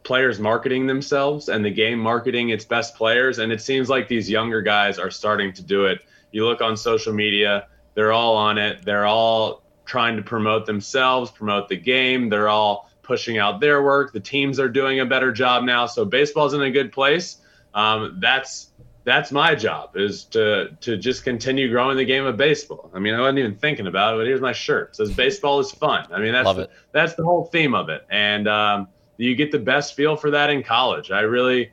players 0.04 0.40
marketing 0.40 0.88
themselves 0.88 1.50
and 1.50 1.64
the 1.64 1.70
game 1.70 2.00
marketing 2.00 2.50
its 2.50 2.66
best 2.66 2.96
players. 2.96 3.40
And 3.40 3.52
it 3.52 3.62
seems 3.62 3.90
like 3.90 4.08
these 4.08 4.30
younger 4.30 4.62
guys 4.62 4.98
are 4.98 5.12
starting 5.12 5.54
to 5.54 5.64
do 5.64 5.86
it. 5.86 6.02
You 6.32 6.46
look 6.46 6.62
on 6.62 6.78
social 6.78 7.14
media, 7.14 7.68
they're 7.96 8.12
all 8.12 8.36
on 8.36 8.58
it. 8.58 8.84
They're 8.84 9.06
all 9.06 9.64
trying 9.86 10.16
to 10.18 10.22
promote 10.22 10.66
themselves, 10.66 11.32
promote 11.32 11.68
the 11.70 11.76
game. 11.76 12.30
They're 12.30 12.50
all 12.50 12.90
pushing 13.02 13.38
out 13.38 13.60
their 13.60 13.84
work. 13.84 14.14
The 14.14 14.20
teams 14.20 14.60
are 14.60 14.70
doing 14.70 15.00
a 15.00 15.06
better 15.06 15.32
job 15.32 15.64
now. 15.64 15.88
So 15.88 16.06
baseball's 16.06 16.54
in 16.54 16.62
a 16.62 16.72
good 16.72 16.92
place. 16.92 17.38
Um, 17.74 18.18
that's 18.22 18.70
that's 19.10 19.32
my 19.32 19.56
job 19.56 19.98
is 19.98 20.26
to 20.26 20.70
to 20.82 20.96
just 20.96 21.24
continue 21.24 21.70
growing 21.70 21.98
the 21.98 22.06
game 22.06 22.26
of 22.26 22.38
baseball. 22.38 22.92
I 22.94 23.00
mean, 23.00 23.16
I 23.16 23.20
wasn't 23.20 23.40
even 23.40 23.56
thinking 23.56 23.88
about 23.88 24.14
it, 24.14 24.18
but 24.18 24.28
here's 24.28 24.42
my 24.42 24.52
shirt. 24.52 24.90
It 24.90 24.96
says 24.98 25.12
baseball 25.12 25.60
is 25.60 25.72
fun. 25.72 26.08
I 26.12 26.20
mean, 26.20 26.34
that's 26.34 26.58
it. 26.58 26.70
that's 26.92 27.16
the 27.16 27.24
whole 27.24 27.46
theme 27.46 27.74
of 27.74 27.90
it. 27.90 28.06
And 28.12 28.48
um, 28.48 28.88
you 29.18 29.36
get 29.36 29.52
the 29.52 29.60
best 29.60 29.96
feel 29.96 30.16
for 30.16 30.30
that 30.32 30.50
in 30.52 30.62
college. 30.62 31.10
I 31.12 31.22
really, 31.22 31.72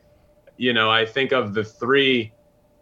you 0.56 0.72
know, 0.72 0.90
I 0.90 1.04
think 1.04 1.32
of 1.32 1.52
the 1.52 1.62
three 1.62 2.32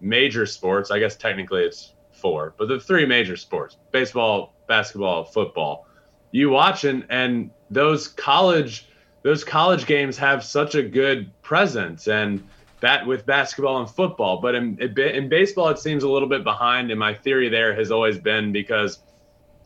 major 0.00 0.46
sports. 0.46 0.90
I 0.92 1.00
guess 1.00 1.16
technically 1.16 1.62
it's 1.64 1.94
four, 2.12 2.54
but 2.56 2.68
the 2.68 2.78
three 2.78 3.06
major 3.06 3.37
sports: 3.37 3.76
baseball, 3.90 4.54
basketball, 4.68 5.25
football. 5.25 5.88
You 6.30 6.50
watch 6.50 6.84
and 6.84 7.04
and 7.11 7.50
those 7.70 8.06
college 8.08 8.88
those 9.23 9.42
college 9.42 9.87
games 9.87 10.16
have 10.18 10.44
such 10.44 10.75
a 10.75 10.82
good 10.82 11.32
presence 11.42 12.06
and 12.06 12.46
that 12.84 13.06
with 13.06 13.26
basketball 13.26 13.80
and 13.80 13.90
football. 13.90 14.40
But 14.40 14.54
in, 14.54 14.78
in 14.80 15.28
baseball, 15.28 15.68
it 15.68 15.78
seems 15.78 16.04
a 16.04 16.08
little 16.08 16.28
bit 16.28 16.44
behind. 16.44 16.90
And 16.90 17.00
my 17.00 17.14
theory 17.14 17.48
there 17.48 17.74
has 17.74 17.90
always 17.90 18.18
been 18.18 18.52
because 18.52 19.00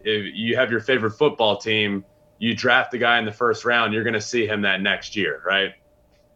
if 0.00 0.34
you 0.34 0.56
have 0.56 0.70
your 0.70 0.80
favorite 0.80 1.12
football 1.12 1.56
team, 1.56 2.04
you 2.38 2.54
draft 2.54 2.92
the 2.92 2.98
guy 2.98 3.18
in 3.18 3.24
the 3.24 3.32
first 3.32 3.64
round, 3.64 3.92
you're 3.92 4.04
going 4.04 4.14
to 4.14 4.20
see 4.20 4.46
him 4.46 4.62
that 4.62 4.80
next 4.80 5.16
year, 5.16 5.42
right? 5.44 5.74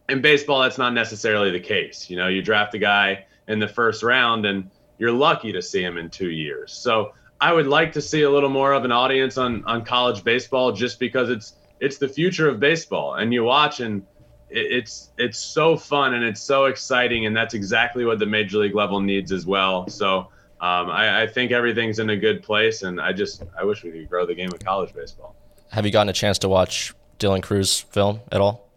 In 0.09 0.21
baseball, 0.21 0.61
that's 0.61 0.77
not 0.77 0.93
necessarily 0.93 1.51
the 1.51 1.61
case. 1.61 2.09
You 2.09 2.17
know, 2.17 2.27
you 2.27 2.41
draft 2.41 2.75
a 2.75 2.79
guy 2.79 3.25
in 3.47 3.59
the 3.59 3.67
first 3.67 4.03
round 4.03 4.45
and 4.45 4.69
you're 4.97 5.11
lucky 5.11 5.53
to 5.53 5.61
see 5.61 5.81
him 5.81 5.97
in 5.97 6.09
two 6.09 6.29
years. 6.29 6.73
So 6.73 7.13
I 7.39 7.53
would 7.53 7.67
like 7.67 7.93
to 7.93 8.01
see 8.01 8.23
a 8.23 8.29
little 8.29 8.49
more 8.49 8.73
of 8.73 8.83
an 8.83 8.91
audience 8.91 9.37
on, 9.37 9.63
on 9.65 9.85
college 9.85 10.23
baseball 10.23 10.71
just 10.71 10.99
because 10.99 11.29
it's 11.29 11.55
it's 11.79 11.97
the 11.97 12.07
future 12.07 12.47
of 12.47 12.61
baseball. 12.61 13.15
And 13.15 13.33
you 13.33 13.43
watch 13.43 13.81
and 13.81 14.05
it's 14.53 15.09
it's 15.17 15.39
so 15.39 15.75
fun 15.75 16.13
and 16.13 16.23
it's 16.23 16.41
so 16.41 16.65
exciting, 16.65 17.25
and 17.25 17.35
that's 17.35 17.53
exactly 17.53 18.05
what 18.05 18.19
the 18.19 18.25
major 18.25 18.59
league 18.59 18.75
level 18.75 18.99
needs 18.99 19.31
as 19.31 19.45
well. 19.45 19.87
So 19.89 20.19
um, 20.61 20.89
I, 20.89 21.23
I, 21.23 21.27
think 21.27 21.51
everything's 21.51 21.99
in 21.99 22.09
a 22.09 22.15
good 22.15 22.43
place, 22.43 22.83
and 22.83 23.01
I 23.01 23.11
just 23.11 23.43
I 23.59 23.63
wish 23.63 23.83
we 23.83 23.91
could 23.91 24.09
grow 24.09 24.25
the 24.25 24.35
game 24.35 24.49
of 24.53 24.59
college 24.59 24.93
baseball. 24.93 25.35
Have 25.71 25.85
you 25.85 25.91
gotten 25.91 26.09
a 26.09 26.13
chance 26.13 26.39
to 26.39 26.49
watch 26.49 26.93
Dylan 27.19 27.41
Crews 27.41 27.79
film 27.79 28.21
at 28.31 28.39
all? 28.39 28.69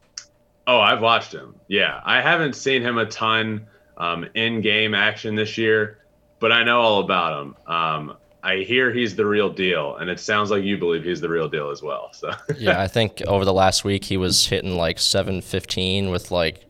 Oh, 0.66 0.80
I've 0.80 1.00
watched 1.00 1.32
him. 1.32 1.54
Yeah, 1.68 2.00
I 2.04 2.20
haven't 2.20 2.56
seen 2.56 2.82
him 2.82 2.98
a 2.98 3.06
ton 3.06 3.66
um, 3.98 4.26
in 4.34 4.62
game 4.62 4.94
action 4.94 5.36
this 5.36 5.56
year, 5.58 5.98
but 6.40 6.50
I 6.52 6.64
know 6.64 6.80
all 6.80 7.00
about 7.00 7.42
him. 7.42 7.56
Um, 7.66 8.16
I 8.46 8.58
hear 8.58 8.92
he's 8.92 9.16
the 9.16 9.26
real 9.26 9.50
deal, 9.50 9.96
and 9.96 10.08
it 10.08 10.20
sounds 10.20 10.52
like 10.52 10.62
you 10.62 10.78
believe 10.78 11.02
he's 11.02 11.20
the 11.20 11.28
real 11.28 11.48
deal 11.48 11.68
as 11.70 11.82
well. 11.82 12.12
So 12.12 12.30
yeah, 12.56 12.80
I 12.80 12.86
think 12.86 13.20
over 13.22 13.44
the 13.44 13.52
last 13.52 13.82
week 13.82 14.04
he 14.04 14.16
was 14.16 14.46
hitting 14.46 14.76
like 14.76 15.00
seven 15.00 15.40
fifteen 15.40 16.10
with 16.10 16.30
like 16.30 16.64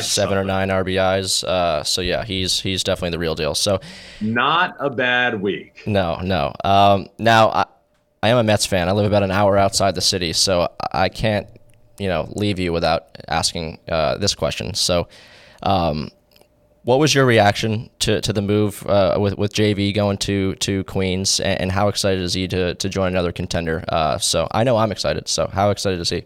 seven 0.00 0.38
or 0.38 0.44
nine 0.44 0.68
RBIs. 0.68 1.44
Uh, 1.44 1.84
so 1.84 2.00
yeah, 2.00 2.24
he's 2.24 2.60
he's 2.60 2.82
definitely 2.82 3.10
the 3.10 3.18
real 3.18 3.34
deal. 3.34 3.54
So 3.54 3.78
not 4.22 4.74
a 4.80 4.88
bad 4.88 5.42
week. 5.42 5.82
No, 5.86 6.16
no. 6.20 6.54
Um, 6.64 7.08
now 7.18 7.50
I, 7.50 7.66
I 8.22 8.28
am 8.30 8.38
a 8.38 8.42
Mets 8.42 8.64
fan. 8.64 8.88
I 8.88 8.92
live 8.92 9.04
about 9.04 9.22
an 9.22 9.30
hour 9.30 9.58
outside 9.58 9.94
the 9.96 10.00
city, 10.00 10.32
so 10.32 10.72
I 10.92 11.10
can't 11.10 11.46
you 11.98 12.08
know 12.08 12.26
leave 12.34 12.58
you 12.58 12.72
without 12.72 13.18
asking 13.28 13.80
uh, 13.86 14.16
this 14.16 14.34
question. 14.34 14.72
So. 14.72 15.08
Um, 15.62 16.10
what 16.86 17.00
was 17.00 17.12
your 17.12 17.26
reaction 17.26 17.90
to, 17.98 18.20
to 18.20 18.32
the 18.32 18.40
move 18.40 18.86
uh, 18.86 19.16
with 19.18 19.36
with 19.36 19.52
JV 19.52 19.92
going 19.92 20.18
to 20.18 20.54
to 20.56 20.84
Queens, 20.84 21.40
and, 21.40 21.62
and, 21.62 21.72
how 21.72 21.88
excited 21.88 22.22
is 22.22 22.32
he 22.32 22.46
to, 22.46 22.76
to 22.76 22.88
join 22.88 23.08
another 23.08 23.32
contender? 23.32 23.84
Uh, 23.88 24.18
so 24.18 24.46
I 24.52 24.62
know 24.62 24.76
I'm 24.76 24.92
excited. 24.92 25.26
So 25.26 25.48
how 25.48 25.70
excited 25.70 25.98
is 25.98 26.10
he? 26.10 26.22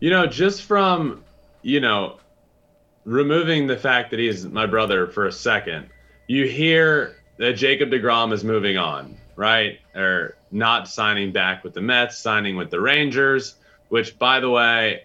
You 0.00 0.10
know, 0.10 0.26
just 0.26 0.62
from 0.62 1.24
you 1.62 1.80
know 1.80 2.18
removing 3.06 3.66
the 3.66 3.78
fact 3.78 4.10
that 4.10 4.20
he's 4.20 4.44
my 4.44 4.66
brother 4.66 5.06
for 5.06 5.24
a 5.24 5.32
second, 5.32 5.88
you 6.26 6.46
hear 6.46 7.16
that 7.38 7.54
Jacob 7.54 7.88
Degrom 7.88 8.34
is 8.34 8.44
moving 8.44 8.76
on, 8.76 9.16
right? 9.36 9.78
Or 9.94 10.36
not 10.50 10.86
signing 10.86 11.32
back 11.32 11.64
with 11.64 11.72
the 11.72 11.80
Mets, 11.80 12.18
signing 12.18 12.56
with 12.56 12.70
the 12.70 12.80
Rangers. 12.80 13.54
Which, 13.88 14.18
by 14.18 14.38
the 14.40 14.50
way, 14.50 15.04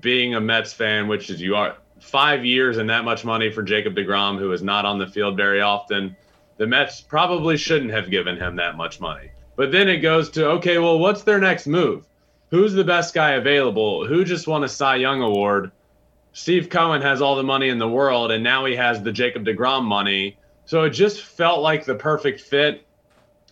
being 0.00 0.34
a 0.34 0.40
Mets 0.40 0.72
fan, 0.72 1.08
which 1.08 1.28
is 1.28 1.42
you 1.42 1.56
are 1.56 1.76
five 2.06 2.44
years 2.44 2.78
and 2.78 2.90
that 2.90 3.04
much 3.04 3.24
money 3.24 3.50
for 3.50 3.62
Jacob 3.62 3.94
DeGrom, 3.94 4.38
who 4.38 4.52
is 4.52 4.62
not 4.62 4.84
on 4.84 4.98
the 4.98 5.06
field 5.06 5.36
very 5.36 5.60
often, 5.60 6.16
the 6.56 6.66
Mets 6.66 7.00
probably 7.00 7.56
shouldn't 7.56 7.90
have 7.90 8.10
given 8.10 8.36
him 8.36 8.56
that 8.56 8.76
much 8.76 9.00
money. 9.00 9.30
But 9.56 9.72
then 9.72 9.88
it 9.88 9.98
goes 9.98 10.30
to, 10.30 10.46
okay, 10.52 10.78
well, 10.78 10.98
what's 10.98 11.22
their 11.22 11.38
next 11.38 11.66
move? 11.66 12.06
who's 12.50 12.72
the 12.72 12.84
best 12.84 13.14
guy 13.14 13.32
available? 13.32 14.06
Who 14.06 14.24
just 14.24 14.46
won 14.46 14.64
a 14.64 14.68
Cy 14.68 14.96
Young 14.96 15.22
award? 15.22 15.72
Steve 16.32 16.68
Cohen 16.68 17.02
has 17.02 17.22
all 17.22 17.36
the 17.36 17.42
money 17.42 17.68
in 17.68 17.78
the 17.78 17.88
world, 17.88 18.30
and 18.30 18.44
now 18.44 18.64
he 18.64 18.76
has 18.76 19.02
the 19.02 19.12
Jacob 19.12 19.44
DeGrom 19.44 19.84
money. 19.84 20.38
So 20.66 20.82
it 20.84 20.90
just 20.90 21.22
felt 21.22 21.60
like 21.62 21.84
the 21.84 21.94
perfect 21.94 22.40
fit. 22.40 22.86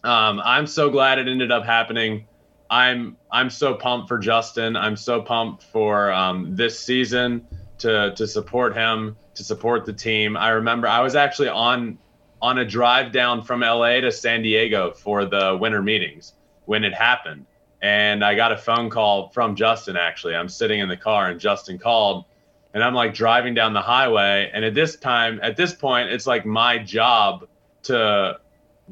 Um, 0.03 0.41
I'm 0.45 0.67
so 0.67 0.91
glad 0.91 1.19
it 1.19 1.29
ended 1.29 1.51
up 1.51 1.65
happening. 1.65 2.27
I'm 2.69 3.17
I'm 3.31 3.51
so 3.51 3.75
pumped 3.75 4.09
for 4.09 4.19
Justin. 4.19 4.77
I'm 4.77 4.97
so 4.97 5.23
pumped 5.23 5.63
for 5.63 6.13
um, 6.13 6.57
this 6.57 6.79
season 6.79 7.47
to 7.85 8.15
to 8.17 8.27
support 8.27 8.75
him, 8.75 9.17
to 9.35 9.45
support 9.45 9.85
the 9.85 9.93
team. 9.93 10.37
I 10.37 10.51
remember 10.51 10.89
I 10.89 11.01
was 11.01 11.15
actually 11.15 11.49
on 11.49 11.99
on 12.41 12.59
a 12.59 12.65
drive 12.65 13.13
down 13.13 13.43
from 13.43 13.61
LA 13.61 14.01
to 14.01 14.11
San 14.11 14.43
Diego 14.43 14.93
for 14.93 15.25
the 15.25 15.57
winter 15.61 15.83
meetings 15.83 16.33
when 16.65 16.83
it 16.83 16.95
happened. 16.95 17.47
And 17.83 18.25
I 18.25 18.35
got 18.35 18.53
a 18.53 18.57
phone 18.57 18.89
call 18.89 19.29
from 19.29 19.55
Justin 19.55 19.97
actually. 19.97 20.35
I'm 20.35 20.49
sitting 20.49 20.81
in 20.81 20.89
the 20.89 20.97
car 20.97 21.29
and 21.29 21.39
Justin 21.39 21.79
called 21.79 22.25
and 22.73 22.83
I'm 22.83 22.95
like 22.95 23.13
driving 23.13 23.53
down 23.55 23.75
the 23.75 23.83
highway 23.83 24.51
and 24.53 24.65
at 24.65 24.75
this 24.75 24.97
time 24.97 25.39
at 25.43 25.57
this 25.57 25.75
point 25.75 26.11
it's 26.11 26.27
like 26.27 26.47
my 26.47 26.79
job 26.79 27.47
to 27.85 28.41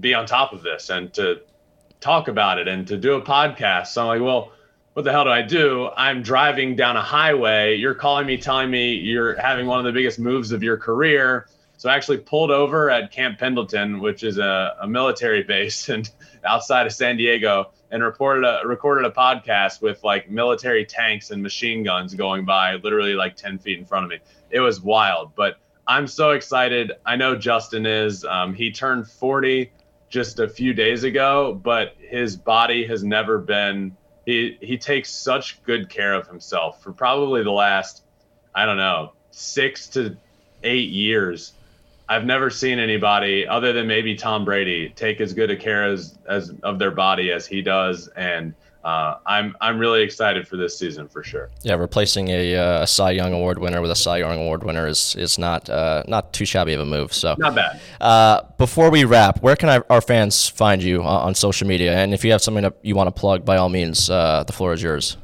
be 0.00 0.12
on 0.12 0.26
top 0.26 0.52
of 0.52 0.62
this 0.62 0.90
and 0.90 1.12
to 1.14 1.40
talk 2.00 2.28
about 2.28 2.58
it 2.58 2.68
and 2.68 2.86
to 2.88 2.98
do 2.98 3.14
a 3.14 3.22
podcast. 3.22 3.88
So 3.88 4.02
I'm 4.02 4.08
like, 4.08 4.20
well, 4.20 4.52
what 4.94 5.04
the 5.04 5.12
hell 5.12 5.24
do 5.24 5.30
I 5.30 5.42
do? 5.42 5.88
I'm 5.96 6.22
driving 6.22 6.76
down 6.76 6.96
a 6.96 7.02
highway. 7.02 7.76
You're 7.76 7.94
calling 7.94 8.26
me, 8.26 8.36
telling 8.36 8.70
me 8.70 8.94
you're 8.94 9.40
having 9.40 9.66
one 9.66 9.78
of 9.78 9.84
the 9.84 9.92
biggest 9.92 10.18
moves 10.18 10.52
of 10.52 10.62
your 10.62 10.76
career. 10.76 11.46
So 11.78 11.88
I 11.88 11.96
actually 11.96 12.18
pulled 12.18 12.50
over 12.50 12.90
at 12.90 13.10
Camp 13.10 13.38
Pendleton, 13.38 14.00
which 14.00 14.22
is 14.22 14.38
a, 14.38 14.76
a 14.80 14.86
military 14.86 15.42
base 15.54 15.88
and 15.88 16.08
outside 16.44 16.86
of 16.86 16.92
San 16.92 17.16
Diego, 17.16 17.70
and 17.90 18.02
reported 18.02 18.44
a, 18.44 18.66
recorded 18.66 19.04
a 19.04 19.10
podcast 19.10 19.80
with 19.80 20.02
like 20.04 20.30
military 20.30 20.84
tanks 20.84 21.30
and 21.30 21.42
machine 21.42 21.82
guns 21.82 22.14
going 22.14 22.44
by, 22.44 22.74
literally 22.76 23.14
like 23.14 23.34
10 23.36 23.58
feet 23.58 23.78
in 23.78 23.84
front 23.84 24.04
of 24.04 24.10
me. 24.10 24.18
It 24.50 24.60
was 24.60 24.80
wild, 24.80 25.34
but 25.34 25.58
I'm 25.86 26.06
so 26.06 26.30
excited. 26.30 26.92
I 27.04 27.16
know 27.16 27.34
Justin 27.34 27.86
is. 27.86 28.24
Um, 28.24 28.54
he 28.54 28.70
turned 28.70 29.08
40 29.08 29.72
just 30.08 30.38
a 30.38 30.48
few 30.48 30.74
days 30.74 31.04
ago, 31.04 31.58
but 31.62 31.94
his 31.98 32.36
body 32.36 32.86
has 32.86 33.02
never 33.02 33.38
been. 33.38 33.96
He 34.24 34.58
he 34.60 34.78
takes 34.78 35.10
such 35.10 35.62
good 35.64 35.88
care 35.88 36.14
of 36.14 36.28
himself 36.28 36.82
for 36.82 36.92
probably 36.92 37.42
the 37.42 37.50
last, 37.50 38.02
I 38.54 38.66
don't 38.66 38.76
know, 38.76 39.12
six 39.30 39.88
to 39.88 40.16
eight 40.62 40.90
years. 40.90 41.52
I've 42.08 42.24
never 42.24 42.50
seen 42.50 42.78
anybody 42.78 43.46
other 43.46 43.72
than 43.72 43.86
maybe 43.86 44.14
Tom 44.14 44.44
Brady 44.44 44.90
take 44.90 45.20
as 45.20 45.32
good 45.32 45.50
a 45.50 45.56
care 45.56 45.84
as, 45.84 46.18
as 46.28 46.52
of 46.62 46.78
their 46.78 46.90
body 46.90 47.30
as 47.32 47.46
he 47.46 47.62
does, 47.62 48.08
and 48.08 48.54
uh, 48.84 49.18
I'm 49.26 49.56
I'm 49.60 49.78
really 49.78 50.02
excited 50.02 50.46
for 50.48 50.56
this 50.56 50.76
season 50.76 51.08
for 51.08 51.22
sure. 51.22 51.50
Yeah, 51.62 51.74
replacing 51.74 52.28
a, 52.28 52.56
uh, 52.56 52.82
a 52.82 52.86
Cy 52.86 53.12
Young 53.12 53.32
Award 53.32 53.58
winner 53.58 53.80
with 53.80 53.90
a 53.90 53.96
Cy 53.96 54.18
Young 54.18 54.40
Award 54.40 54.64
winner 54.64 54.88
is 54.88 55.14
is 55.16 55.38
not 55.38 55.70
uh, 55.70 56.02
not 56.08 56.32
too 56.32 56.44
shabby 56.44 56.72
of 56.72 56.80
a 56.80 56.84
move. 56.84 57.12
So 57.12 57.36
not 57.38 57.54
bad. 57.54 57.80
Uh, 58.00 58.42
before 58.58 58.90
we 58.90 59.04
wrap, 59.04 59.40
where 59.42 59.54
can 59.54 59.68
I, 59.68 59.78
our 59.88 60.00
fans 60.00 60.48
find 60.48 60.82
you 60.82 61.02
on, 61.02 61.28
on, 61.28 61.34
social 61.34 61.68
media? 61.68 61.96
And 61.96 62.12
if 62.12 62.24
you 62.24 62.32
have 62.32 62.42
something 62.42 62.62
that 62.62 62.74
you 62.82 62.96
want 62.96 63.14
to 63.14 63.18
plug, 63.18 63.44
by 63.44 63.56
all 63.56 63.68
means, 63.68 64.10
uh, 64.10 64.42
the 64.44 64.52
floor 64.52 64.72
is 64.72 64.82
yours. 64.82 65.16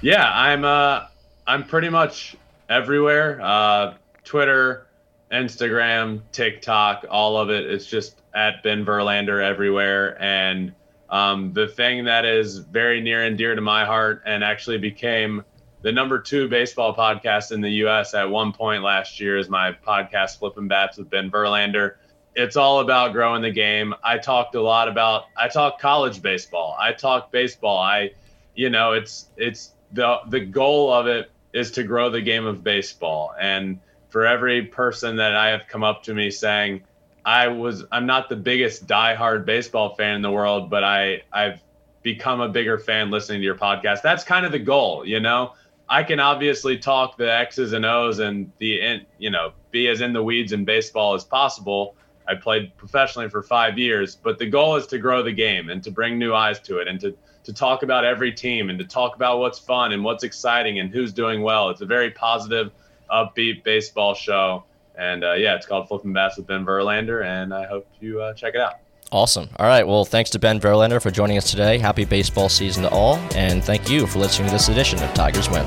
Yeah, 0.00 0.28
I'm 0.28 0.64
uh, 0.64 1.06
I'm 1.46 1.64
pretty 1.64 1.90
much 1.90 2.36
everywhere. 2.68 3.96
Twitter. 4.24 4.86
Instagram, 5.32 6.20
TikTok, 6.32 7.04
all 7.08 7.36
of 7.36 7.50
it. 7.50 7.64
It's 7.64 7.86
just 7.86 8.20
at 8.34 8.64
Ben 8.64 8.84
Verlander 8.84 9.40
everywhere. 9.40 10.20
And 10.20 10.72
um, 11.10 11.52
the 11.52 11.68
thing 11.68 12.04
that 12.04 12.24
is 12.24 12.58
very 12.58 13.00
near 13.00 13.22
and 13.22 13.36
dear 13.36 13.54
to 13.54 13.60
my 13.60 13.84
heart 13.84 14.22
and 14.26 14.44
actually 14.44 14.78
became 14.78 15.44
the 15.82 15.92
number 15.92 16.18
two 16.18 16.48
baseball 16.48 16.94
podcast 16.94 17.52
in 17.52 17.60
the 17.60 17.70
U.S. 17.84 18.14
at 18.14 18.28
one 18.28 18.52
point 18.52 18.82
last 18.82 19.20
year 19.20 19.38
is 19.38 19.48
my 19.48 19.72
podcast, 19.72 20.38
Flippin' 20.38 20.68
Bats 20.68 20.98
with 20.98 21.10
Ben 21.10 21.30
Verlander. 21.30 21.94
It's 22.36 22.56
all 22.56 22.80
about 22.80 23.12
growing 23.12 23.42
the 23.42 23.50
game. 23.50 23.94
I 24.04 24.18
talked 24.18 24.54
a 24.54 24.62
lot 24.62 24.88
about, 24.88 25.24
I 25.36 25.48
talk 25.48 25.80
college 25.80 26.22
baseball. 26.22 26.76
I 26.78 26.92
talk 26.92 27.32
baseball. 27.32 27.78
I, 27.78 28.10
you 28.54 28.70
know, 28.70 28.92
it's, 28.92 29.28
it's 29.36 29.74
the, 29.92 30.18
the 30.28 30.40
goal 30.40 30.92
of 30.92 31.06
it 31.06 31.30
is 31.52 31.72
to 31.72 31.82
grow 31.82 32.10
the 32.10 32.20
game 32.20 32.46
of 32.46 32.62
baseball. 32.62 33.34
And, 33.40 33.80
for 34.10 34.26
every 34.26 34.62
person 34.62 35.16
that 35.16 35.34
I 35.34 35.48
have 35.50 35.66
come 35.68 35.82
up 35.82 36.02
to 36.04 36.14
me 36.14 36.30
saying, 36.30 36.82
I 37.30 37.46
was 37.46 37.84
I'm 37.92 38.06
not 38.06 38.28
the 38.28 38.34
biggest 38.34 38.88
diehard 38.88 39.44
baseball 39.44 39.94
fan 39.94 40.16
in 40.16 40.22
the 40.22 40.32
world, 40.32 40.68
but 40.68 40.82
I 40.82 41.22
I've 41.32 41.62
become 42.02 42.40
a 42.40 42.48
bigger 42.48 42.76
fan 42.76 43.12
listening 43.12 43.40
to 43.40 43.44
your 43.44 43.54
podcast. 43.54 44.02
That's 44.02 44.24
kind 44.24 44.44
of 44.44 44.50
the 44.50 44.58
goal, 44.58 45.06
you 45.06 45.20
know. 45.20 45.52
I 45.88 46.02
can 46.02 46.18
obviously 46.18 46.76
talk 46.76 47.16
the 47.16 47.32
X's 47.32 47.72
and 47.72 47.86
O's 47.86 48.18
and 48.18 48.50
the 48.58 48.80
in, 48.80 49.06
you 49.18 49.30
know 49.30 49.52
be 49.70 49.86
as 49.86 50.00
in 50.00 50.12
the 50.12 50.24
weeds 50.24 50.52
in 50.52 50.64
baseball 50.64 51.14
as 51.14 51.22
possible. 51.22 51.94
I 52.26 52.34
played 52.34 52.76
professionally 52.76 53.28
for 53.28 53.44
five 53.44 53.78
years, 53.78 54.16
but 54.16 54.40
the 54.40 54.46
goal 54.46 54.74
is 54.74 54.88
to 54.88 54.98
grow 54.98 55.22
the 55.22 55.32
game 55.32 55.70
and 55.70 55.84
to 55.84 55.92
bring 55.92 56.18
new 56.18 56.34
eyes 56.34 56.58
to 56.62 56.78
it 56.78 56.88
and 56.88 56.98
to 56.98 57.16
to 57.44 57.52
talk 57.52 57.84
about 57.84 58.04
every 58.04 58.32
team 58.32 58.70
and 58.70 58.78
to 58.80 58.84
talk 58.84 59.14
about 59.14 59.38
what's 59.38 59.60
fun 59.60 59.92
and 59.92 60.02
what's 60.02 60.24
exciting 60.24 60.80
and 60.80 60.90
who's 60.90 61.12
doing 61.12 61.42
well. 61.42 61.70
It's 61.70 61.80
a 61.80 61.86
very 61.86 62.10
positive 62.10 62.72
upbeat 63.08 63.62
baseball 63.62 64.14
show. 64.14 64.64
And 65.00 65.24
uh, 65.24 65.32
yeah, 65.32 65.54
it's 65.56 65.66
called 65.66 65.88
Flippin' 65.88 66.12
Bats 66.12 66.36
with 66.36 66.46
Ben 66.46 66.64
Verlander, 66.64 67.24
and 67.24 67.54
I 67.54 67.66
hope 67.66 67.88
you 68.00 68.20
uh, 68.20 68.34
check 68.34 68.54
it 68.54 68.60
out. 68.60 68.74
Awesome. 69.10 69.48
All 69.58 69.66
right. 69.66 69.86
Well, 69.86 70.04
thanks 70.04 70.30
to 70.30 70.38
Ben 70.38 70.60
Verlander 70.60 71.02
for 71.02 71.10
joining 71.10 71.38
us 71.38 71.50
today. 71.50 71.78
Happy 71.78 72.04
baseball 72.04 72.48
season 72.48 72.82
to 72.84 72.90
all, 72.90 73.16
and 73.34 73.64
thank 73.64 73.88
you 73.90 74.06
for 74.06 74.18
listening 74.18 74.48
to 74.48 74.52
this 74.52 74.68
edition 74.68 75.02
of 75.02 75.12
Tigers 75.14 75.48
Win. 75.48 75.66